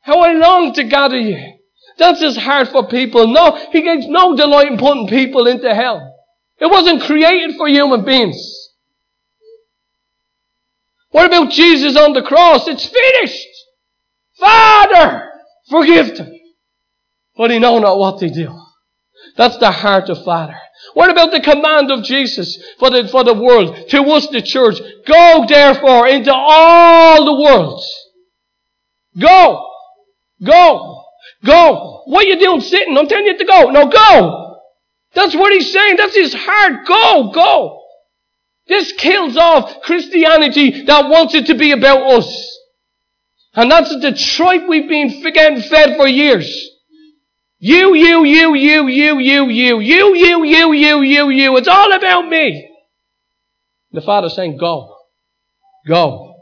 [0.00, 1.59] How I long to gather you.
[2.00, 3.26] That's his heart for people.
[3.26, 6.16] No, he gets no delight in putting people into hell.
[6.58, 8.70] It wasn't created for human beings.
[11.10, 12.66] What about Jesus on the cross?
[12.68, 13.46] It's finished.
[14.38, 15.30] Father,
[15.68, 16.32] forgive them.
[17.36, 18.58] But they know not what they do.
[19.36, 20.56] That's the heart of Father.
[20.94, 24.80] What about the command of Jesus for the, for the world, to us the church?
[25.06, 27.82] Go therefore into all the world.
[29.18, 29.66] Go.
[30.42, 30.99] Go.
[31.44, 32.02] Go.
[32.06, 32.96] What you doing sitting?
[32.96, 33.70] I'm telling you to go.
[33.70, 34.56] No, go.
[35.14, 35.96] That's what he's saying.
[35.96, 36.86] That's his heart.
[36.86, 37.30] Go.
[37.32, 37.82] Go.
[38.68, 42.58] This kills off Christianity that wants it to be about us.
[43.54, 46.48] And that's the tripe we've been getting fed for years.
[47.58, 51.56] You, you, you, you, you, you, you, you, you, you, you, you, you.
[51.56, 52.70] It's all about me.
[53.92, 54.96] The Father's saying, go.
[55.86, 56.36] Go.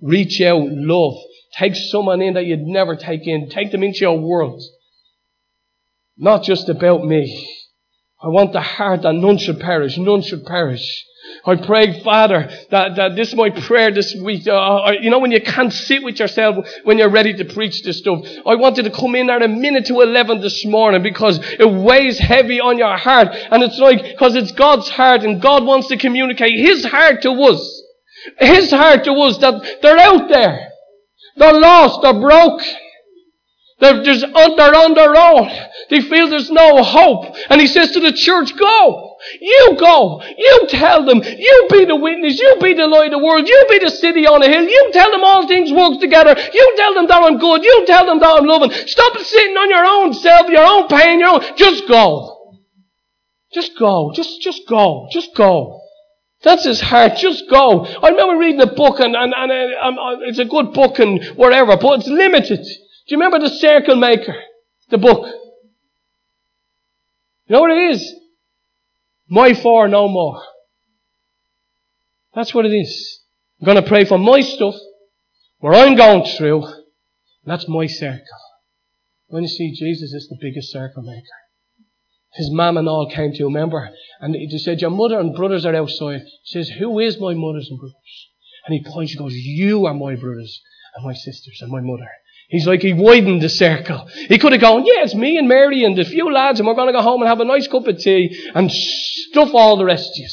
[0.00, 1.14] Reach out, love.
[1.56, 3.48] Take someone in that you'd never take in.
[3.48, 4.62] Take them into your world.
[6.16, 7.48] Not just about me.
[8.22, 11.04] I want the heart that none should perish, none should perish.
[11.46, 14.46] I pray, Father, that, that this is my prayer this week.
[14.46, 17.98] Uh, you know, when you can't sit with yourself when you're ready to preach this
[17.98, 18.24] stuff.
[18.46, 22.18] I wanted to come in at a minute to 11 this morning because it weighs
[22.18, 23.28] heavy on your heart.
[23.32, 27.30] And it's like, because it's God's heart and God wants to communicate His heart to
[27.30, 27.82] us.
[28.38, 30.70] His heart to us that they're out there.
[31.36, 32.02] They're lost.
[32.02, 32.62] They're broke.
[33.80, 35.50] They're, they're on their own.
[35.90, 37.36] They feel there's no hope.
[37.50, 39.16] And He says to the church, go.
[39.40, 40.22] You go.
[40.22, 41.22] You tell them.
[41.22, 42.38] You be the witness.
[42.38, 43.48] You be the light of the world.
[43.48, 44.62] You be the city on a hill.
[44.62, 46.36] You tell them all things work together.
[46.52, 47.64] You tell them that I'm good.
[47.64, 48.70] You tell them that I'm loving.
[48.70, 51.56] Stop sitting on your own self, your own pain, your own.
[51.56, 52.54] Just go.
[53.52, 54.12] Just go.
[54.14, 55.08] Just, just go.
[55.10, 55.83] Just go.
[56.44, 57.16] That's his heart.
[57.16, 57.86] Just go.
[57.86, 61.24] I remember reading a book and, and, and um, uh, it's a good book and
[61.36, 62.58] whatever, but it's limited.
[62.58, 64.36] Do you remember the Circle Maker?
[64.90, 65.26] The book.
[67.46, 68.14] You know what it is?
[69.28, 70.42] My four, no more.
[72.34, 73.20] That's what it is.
[73.60, 74.74] I'm going to pray for my stuff,
[75.58, 76.64] where I'm going through.
[77.46, 78.20] That's my circle.
[79.28, 81.43] When you see Jesus is the biggest circle maker.
[82.34, 83.90] His mum and all came to you, remember?
[84.20, 86.22] And he said, Your mother and brothers are outside.
[86.22, 88.28] He says, Who is my mothers and brothers?
[88.66, 90.60] And he points and goes, You are my brothers
[90.96, 92.08] and my sisters and my mother.
[92.48, 94.06] He's like, he widened the circle.
[94.28, 96.74] He could have gone, yeah, it's me and Mary and a few lads and we're
[96.74, 99.84] going to go home and have a nice cup of tea and stuff all the
[99.84, 100.28] rest of you.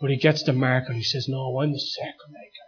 [0.00, 2.67] But he gets the mark and he says, no, I'm the circle maker.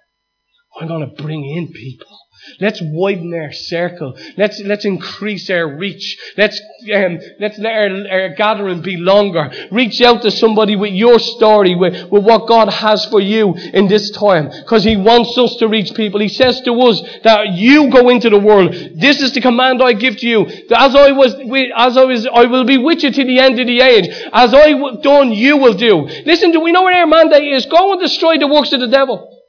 [0.79, 2.19] I'm going to bring in people.
[2.59, 4.17] Let's widen our circle.
[4.37, 6.19] Let's, let's increase our reach.
[6.37, 6.61] Let's,
[6.95, 9.51] um, let's let our, our gathering be longer.
[9.71, 13.89] Reach out to somebody with your story, with, with what God has for you in
[13.89, 14.49] this time.
[14.49, 16.21] Because He wants us to reach people.
[16.21, 18.73] He says to us that you go into the world.
[18.73, 20.45] This is the command I give to you.
[20.69, 23.61] That as I was, as I was, I will be with you to the end
[23.61, 24.09] of the age.
[24.33, 26.09] As I done, you will do.
[26.25, 27.67] Listen, do we know what our mandate is?
[27.67, 29.40] Go and destroy the works of the devil.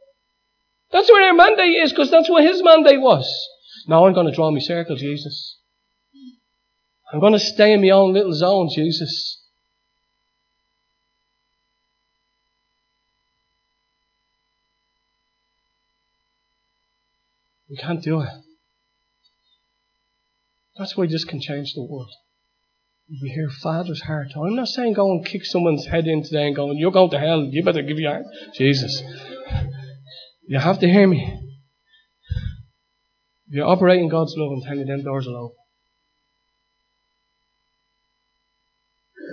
[0.91, 3.27] That's where our mandate is, because that's what his mandate was.
[3.87, 5.57] Now I'm going to draw my circle, Jesus.
[7.11, 9.41] I'm going to stay in my own little zone, Jesus.
[17.69, 18.29] We can't do it.
[20.77, 22.11] That's why this can change the world.
[23.21, 24.29] We hear Father's heart.
[24.35, 27.19] I'm not saying go and kick someone's head in today and going, you're going to
[27.19, 28.25] hell, you better give your heart.
[28.55, 29.01] Jesus.
[30.51, 31.21] You have to hear me.
[33.47, 35.55] If you're operating God's love, I'm telling you, them doors will open.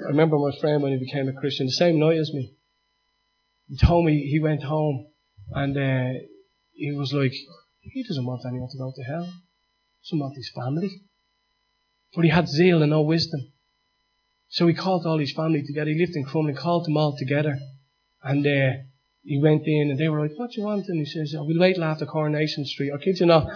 [0.06, 2.54] I remember my friend when he became a Christian, the same night as me.
[3.68, 5.08] He told me he went home
[5.50, 6.20] and uh,
[6.74, 7.34] he was like,
[7.80, 9.24] he doesn't want anyone to go to hell.
[9.24, 11.02] He doesn't want his family.
[12.14, 13.40] But he had zeal and no wisdom.
[14.50, 15.90] So he called all his family together.
[15.90, 17.58] He lived in Crumlin, called them all together.
[18.22, 18.82] And uh,
[19.29, 20.89] he went in and they were like, what do you want?
[20.89, 22.93] And he says, oh, we'll wait after Coronation Street.
[22.95, 23.47] I kid you not.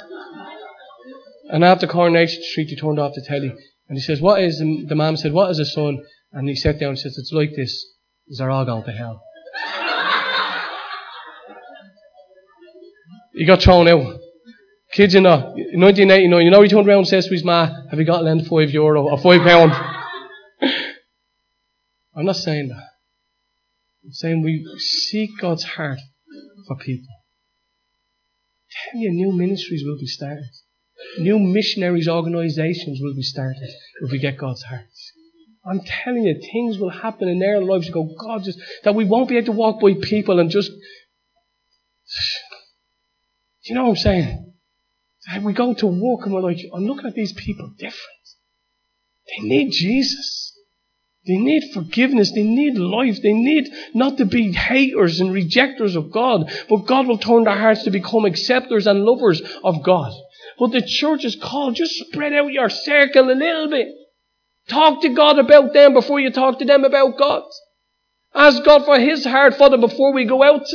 [1.48, 3.54] And after Coronation Street, he turned off the telly.
[3.88, 6.04] And he says, what is, the, the man said, what is a son?
[6.30, 7.86] And he sat down and says, it's like this.
[8.36, 9.22] They're all going to hell.
[13.32, 14.20] he got thrown out.
[14.92, 17.70] Kids, you know, in 1989, you know, he turned around and says to his ma,
[17.88, 19.72] have you got lend five euro or five pound?
[22.14, 22.91] I'm not saying that.
[24.04, 25.98] I'm saying we seek God's heart
[26.66, 27.14] for people.
[28.90, 30.50] Tell you, new ministries will be started.
[31.18, 33.68] New missionaries organizations will be started
[34.02, 34.86] if we get God's heart.
[35.64, 37.86] I'm telling you, things will happen in their lives.
[37.86, 40.70] You go, God, just that we won't be able to walk by people and just.
[43.62, 44.54] You know what I'm saying?
[45.42, 48.22] We go to work and we're like, I'm looking at these people different.
[49.28, 50.41] They need Jesus.
[51.26, 52.32] They need forgiveness.
[52.32, 53.22] They need life.
[53.22, 57.56] They need not to be haters and rejectors of God, but God will turn their
[57.56, 60.12] hearts to become acceptors and lovers of God.
[60.58, 63.88] But the church is called, just spread out your circle a little bit.
[64.68, 67.44] Talk to God about them before you talk to them about God.
[68.34, 70.66] Ask God for His heart for them before we go out.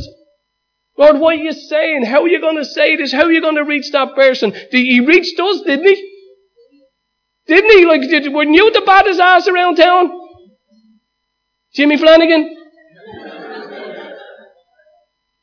[0.97, 2.05] Lord, what are you saying?
[2.05, 3.11] How are you going to say this?
[3.11, 4.53] How are you going to reach that person?
[4.71, 6.13] He reached us, didn't he?
[7.47, 7.85] Didn't he?
[7.85, 10.26] Like, did, were you the baddest ass around town?
[11.73, 12.55] Jimmy Flanagan?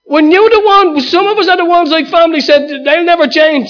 [0.04, 3.26] When you're the one, some of us are the ones like family said, they'll never
[3.26, 3.68] change.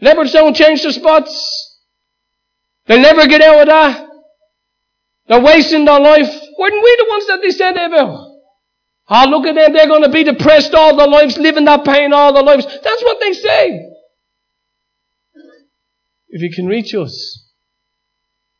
[0.00, 1.78] Leopards don't change their spots.
[2.86, 4.06] They'll never get out of that.
[5.28, 6.28] They're wasting their life.
[6.58, 8.26] Weren't we the ones that they said about?
[9.08, 9.72] Oh, look at them.
[9.72, 12.64] They're going to be depressed all their lives, living that pain all their lives.
[12.64, 13.86] That's what they say.
[16.28, 17.48] If you can reach us,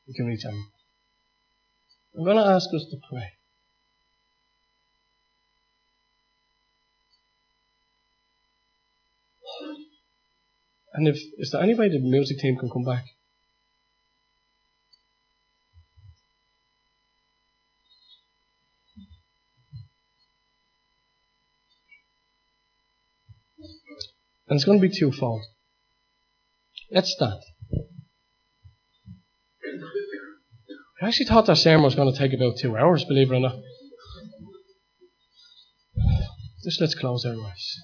[0.07, 0.70] you can reach them.
[2.21, 3.33] I'm going to ask us to pray.
[10.93, 13.07] And if is there any way the music team can come back?
[24.47, 25.41] And it's going to be twofold.
[26.91, 27.41] Let's stand.
[31.03, 33.41] I actually thought that sermon was going to take about two hours, believe it or
[33.41, 33.57] not.
[36.63, 37.77] Just let's close our eyes.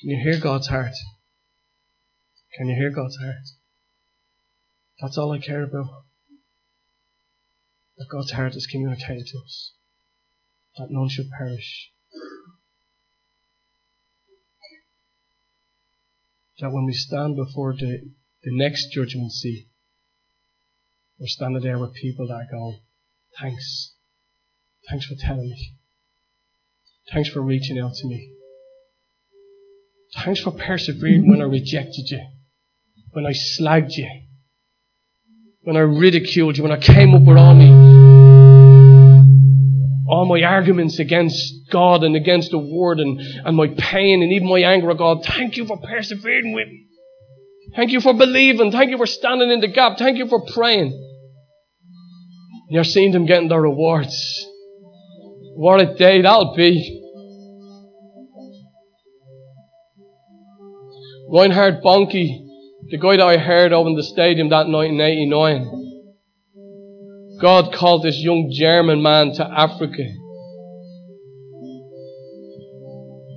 [0.00, 0.94] Can you hear God's heart?
[2.56, 3.34] Can you hear God's heart?
[5.00, 6.04] That's all I care about.
[7.98, 9.72] That God's heart is communicated to us.
[10.78, 11.90] That none should perish.
[16.60, 18.10] That when we stand before the,
[18.42, 19.66] the next judgment seat,
[21.18, 22.80] we're standing there with people that are going,
[23.38, 23.92] thanks.
[24.88, 25.74] Thanks for telling me.
[27.12, 28.32] Thanks for reaching out to me.
[30.24, 32.26] Thanks for persevering when I rejected you,
[33.12, 34.08] when I slagged you,
[35.62, 37.68] when I ridiculed you, when I came up with all my,
[40.08, 44.48] all my arguments against God and against the Word and, and my pain and even
[44.48, 45.24] my anger at God.
[45.24, 46.86] Thank you for persevering with me.
[47.76, 48.72] Thank you for believing.
[48.72, 49.98] Thank you for standing in the gap.
[49.98, 50.92] Thank you for praying.
[52.68, 54.46] You're seeing them getting their rewards.
[55.56, 56.98] What a day that'll be.
[61.32, 62.44] Reinhard Bonnke,
[62.90, 65.80] the guy that I heard over in the stadium that night in 89.
[67.40, 70.02] God called this young German man to Africa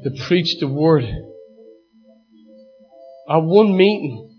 [0.03, 1.05] to preach the word.
[3.29, 4.29] At one meeting,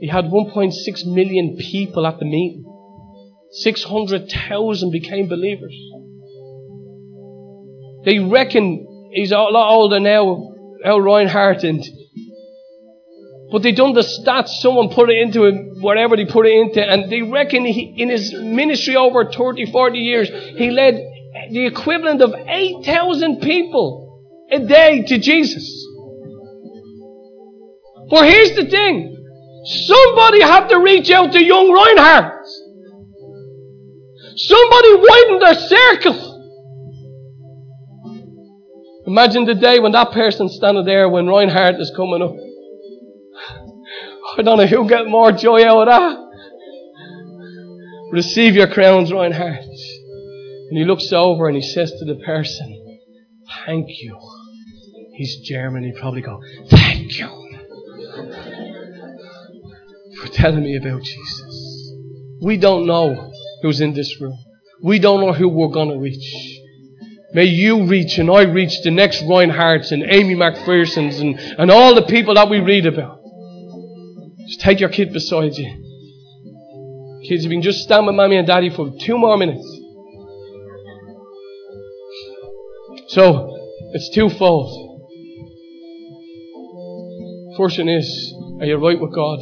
[0.00, 0.72] he had 1.6
[1.06, 2.64] million people at the meeting.
[3.52, 5.76] 600,000 became believers.
[8.04, 10.52] They reckon he's a lot older now,
[10.84, 11.00] L.
[11.00, 11.84] Reinhard, and
[13.50, 14.60] but they done the stats.
[14.60, 18.08] Someone put it into it, whatever they put it into, and they reckon he, in
[18.08, 20.94] his ministry over 30, 40 years, he led
[21.50, 25.79] the equivalent of 8,000 people a day to Jesus.
[28.10, 29.16] But here's the thing.
[29.64, 32.44] Somebody had to reach out to young Reinhard.
[34.36, 36.26] Somebody widened their circle.
[39.06, 42.34] Imagine the day when that person standing there when Reinhard is coming up.
[44.38, 46.18] I don't know who'll get more joy out of that.
[48.12, 49.64] Receive your crowns, Reinhard.
[49.64, 52.98] And he looks over and he says to the person,
[53.66, 54.18] Thank you.
[55.14, 55.84] He's German.
[55.84, 56.40] He'd probably go,
[56.70, 57.49] Thank you
[60.20, 61.94] for telling me about Jesus.
[62.42, 64.38] We don't know who's in this room.
[64.82, 66.58] We don't know who we're going to reach.
[67.32, 71.94] May you reach and I reach the next Reinhards and Aimee McPherson's and, and all
[71.94, 73.20] the people that we read about.
[74.48, 75.70] Just take your kid beside you.
[77.28, 79.64] Kids, if you can just stand with mommy and daddy for two more minutes.
[83.08, 83.56] So,
[83.92, 84.89] it's twofold.
[87.60, 89.38] One is, are you right with God?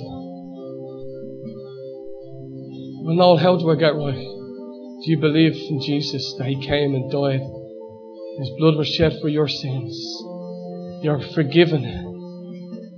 [3.07, 4.13] Well, Noel, how do I get right?
[4.13, 7.39] Do you believe in Jesus that He came and died?
[8.41, 9.95] His blood was shed for your sins.
[11.01, 11.85] You're forgiven.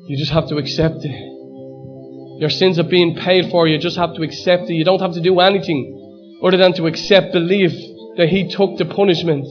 [0.08, 2.40] You just have to accept it.
[2.40, 3.68] Your sins are being paid for.
[3.68, 4.72] You just have to accept it.
[4.72, 7.72] You don't have to do anything other than to accept, believe
[8.16, 9.44] that He took the punishment.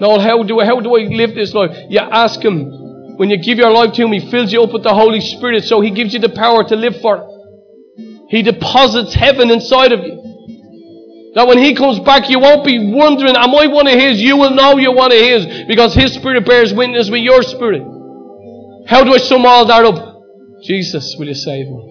[0.00, 1.76] Now, how do I, how do I live this life?
[1.88, 2.83] You ask Him.
[3.16, 5.64] When you give your life to Him, He fills you up with the Holy Spirit,
[5.64, 7.30] so He gives you the power to live for.
[8.28, 11.32] He deposits heaven inside of you.
[11.34, 14.20] That when He comes back, you won't be wondering, am I one of His?
[14.20, 17.82] You will know you're one of His because His Spirit bears witness with your spirit.
[18.86, 20.22] How do I sum all that up?
[20.62, 21.90] Jesus, will you save me?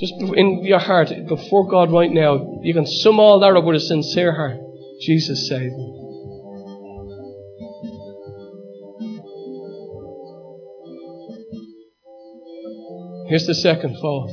[0.00, 3.76] Just in your heart, before God right now, you can sum all that up with
[3.76, 4.56] a sincere heart.
[5.02, 5.99] Jesus, save me.
[13.30, 14.28] Here's the second fault.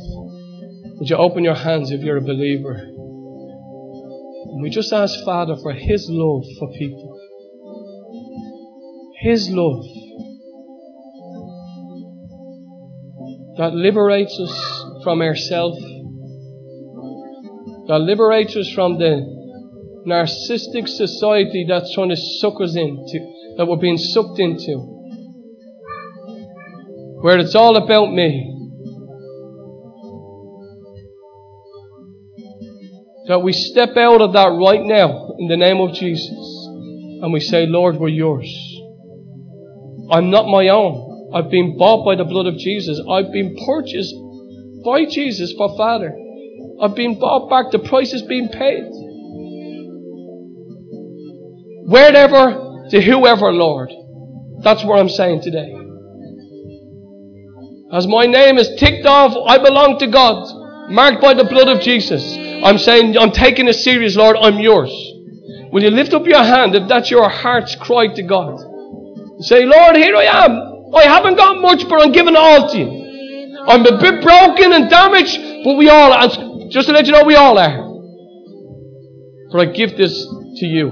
[0.97, 2.73] Would you open your hands if you're a believer?
[2.73, 7.13] And we just ask Father for His love for people.
[9.21, 9.83] His love
[13.57, 15.79] that liberates us from ourselves,
[17.85, 19.21] that liberates us from the
[20.07, 23.19] narcissistic society that's trying to suck us into,
[23.57, 24.79] that we're being sucked into,
[27.21, 28.55] where it's all about me.
[33.27, 36.67] That we step out of that right now in the name of Jesus
[37.21, 38.47] and we say, Lord, we're yours.
[40.11, 41.31] I'm not my own.
[41.33, 43.01] I've been bought by the blood of Jesus.
[43.09, 44.15] I've been purchased
[44.85, 46.15] by Jesus for Father.
[46.81, 47.71] I've been bought back.
[47.71, 48.85] The price has been paid.
[51.89, 53.91] Wherever to whoever, Lord.
[54.61, 55.73] That's what I'm saying today.
[57.91, 60.43] As my name is ticked off, I belong to God,
[60.89, 62.23] marked by the blood of Jesus.
[62.63, 64.91] I'm saying, I'm taking it serious, Lord, I'm yours.
[65.71, 68.57] Will you lift up your hand if that's your heart's cry to God?
[69.41, 70.95] Say, Lord, here I am.
[70.95, 73.57] I haven't got much, but I'm giving all to you.
[73.67, 77.35] I'm a bit broken and damaged, but we all, just to let you know, we
[77.35, 77.83] all are.
[79.51, 80.89] But I give this to you.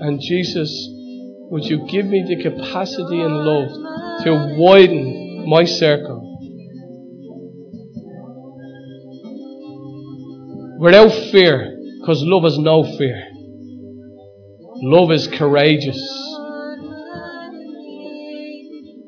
[0.00, 0.70] And Jesus,
[1.50, 3.68] would you give me the capacity and love
[4.24, 6.31] to widen my circle?
[10.82, 13.22] Without fear, because love has no fear.
[14.82, 15.96] Love is courageous.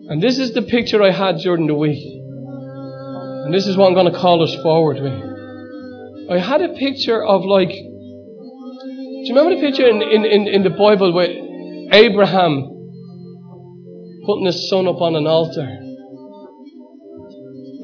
[0.09, 1.99] And this is the picture I had during the week.
[1.99, 6.31] And this is what I'm going to call us forward with.
[6.31, 10.63] I had a picture of like, do you remember the picture in, in, in, in
[10.63, 11.27] the Bible where
[11.93, 12.71] Abraham
[14.27, 15.67] putting his son up on an altar?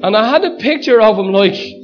[0.01, 1.80] And I had a picture of him like,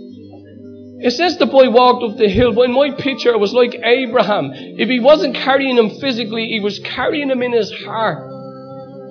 [0.99, 3.75] it says the boy walked up the hill, but in my picture it was like
[3.83, 4.51] Abraham.
[4.53, 8.17] If he wasn't carrying him physically, he was carrying him in his heart.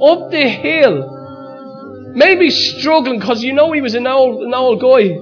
[0.02, 2.12] Up the hill.
[2.14, 5.16] Maybe struggling because you know he was an old, an old guy.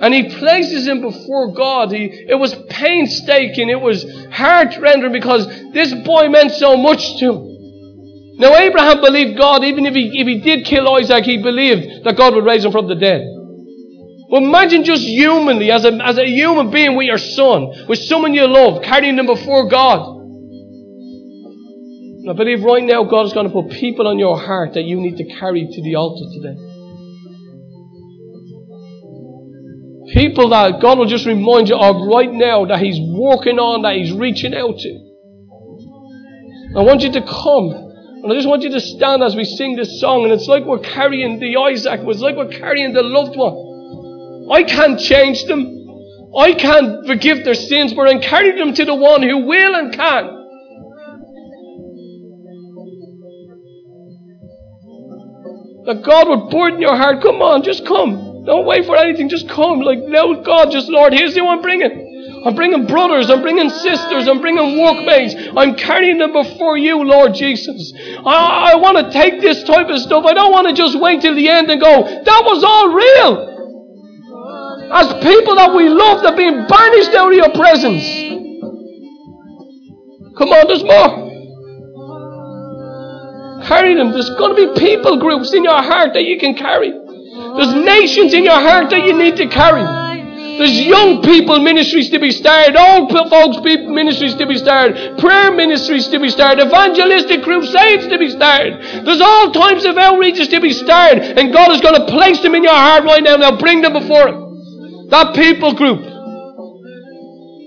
[0.00, 1.92] And he places him before God.
[1.92, 3.68] He, it was painstaking.
[3.68, 7.54] It was heart rending because this boy meant so much to him.
[8.38, 12.16] Now Abraham believed God, even if he, if he did kill Isaac, he believed that
[12.16, 13.22] God would raise him from the dead.
[14.28, 18.32] Well, imagine just humanly, as a, as a human being with your son, with someone
[18.32, 20.14] you love, carrying them before God.
[22.28, 24.96] I believe right now God is going to put people on your heart that you
[24.96, 26.56] need to carry to the altar today.
[30.14, 33.96] People that God will just remind you of right now that He's working on, that
[33.96, 35.04] He's reaching out to.
[36.76, 37.84] I want you to come.
[38.22, 40.24] And I just want you to stand as we sing this song.
[40.24, 42.00] And it's like we're carrying the Isaac.
[42.04, 43.73] It's like we're carrying the loved one.
[44.50, 45.80] I can't change them.
[46.36, 49.92] I can't forgive their sins, but I carry them to the one who will and
[49.92, 50.40] can.
[55.86, 57.22] That God would burden your heart.
[57.22, 58.44] Come on, just come.
[58.44, 59.28] Don't wait for anything.
[59.28, 59.80] Just come.
[59.80, 62.42] Like, no, God, just Lord, here's who I'm bringing.
[62.44, 63.30] I'm bringing brothers.
[63.30, 64.28] I'm bringing sisters.
[64.28, 65.34] I'm bringing workmates.
[65.56, 67.92] I'm carrying them before you, Lord Jesus.
[68.24, 70.24] I, I want to take this type of stuff.
[70.24, 73.53] I don't want to just wait till the end and go, that was all real.
[74.94, 78.06] As people that we love, they're being banished out of your presence.
[80.38, 81.24] Come on, there's more.
[83.66, 84.12] Carry them.
[84.12, 86.92] There's going to be people groups in your heart that you can carry.
[86.92, 89.82] There's nations in your heart that you need to carry.
[89.82, 96.06] There's young people ministries to be started, old folks ministries to be started, prayer ministries
[96.06, 99.04] to be started, evangelistic crusades to be started.
[99.04, 102.54] There's all types of outreaches to be started, and God is going to place them
[102.54, 103.34] in your heart right now.
[103.34, 104.43] Now bring them before Him
[105.14, 106.02] that people group,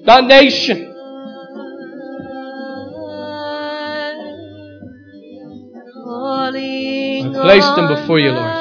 [0.06, 0.93] that nation.
[6.10, 6.52] I
[7.41, 8.52] place them before you, Lord.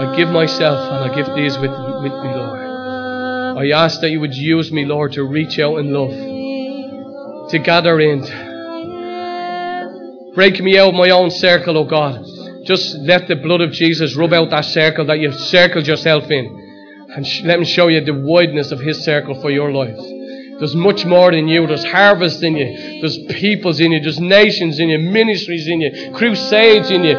[0.00, 2.58] I give myself and I give these with, with me, Lord.
[3.58, 6.10] I ask that you would use me, Lord, to reach out in love,
[7.50, 8.22] to gather in.
[10.34, 12.37] Break me out of my own circle, oh God.
[12.68, 17.06] Just let the blood of Jesus rub out that circle that you've circled yourself in.
[17.16, 19.96] And sh- let Him show you the wideness of His circle for your life.
[20.58, 21.66] There's much more in you.
[21.66, 23.00] There's harvest in you.
[23.00, 24.00] There's peoples in you.
[24.00, 24.98] There's nations in you.
[24.98, 26.12] Ministries in you.
[26.12, 27.16] Crusades in you.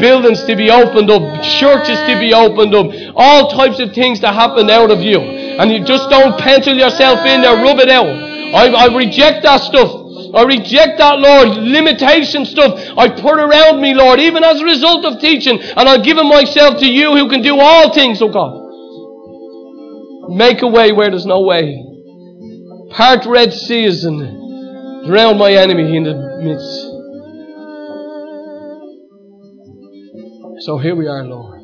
[0.00, 1.22] Buildings to be opened up.
[1.44, 2.90] Churches to be opened up.
[3.14, 5.20] All types of things to happen out of you.
[5.20, 7.62] And you just don't pencil yourself in there.
[7.62, 8.08] Rub it out.
[8.08, 9.99] I, I reject that stuff.
[10.34, 15.04] I reject that, Lord, limitation stuff I put around me, Lord, even as a result
[15.04, 15.60] of teaching.
[15.60, 18.58] And I've given myself to you who can do all things, oh God.
[20.34, 21.84] Make a way where there's no way.
[22.90, 26.90] Part Red Seas and drown my enemy in the midst.
[30.64, 31.59] So here we are, Lord.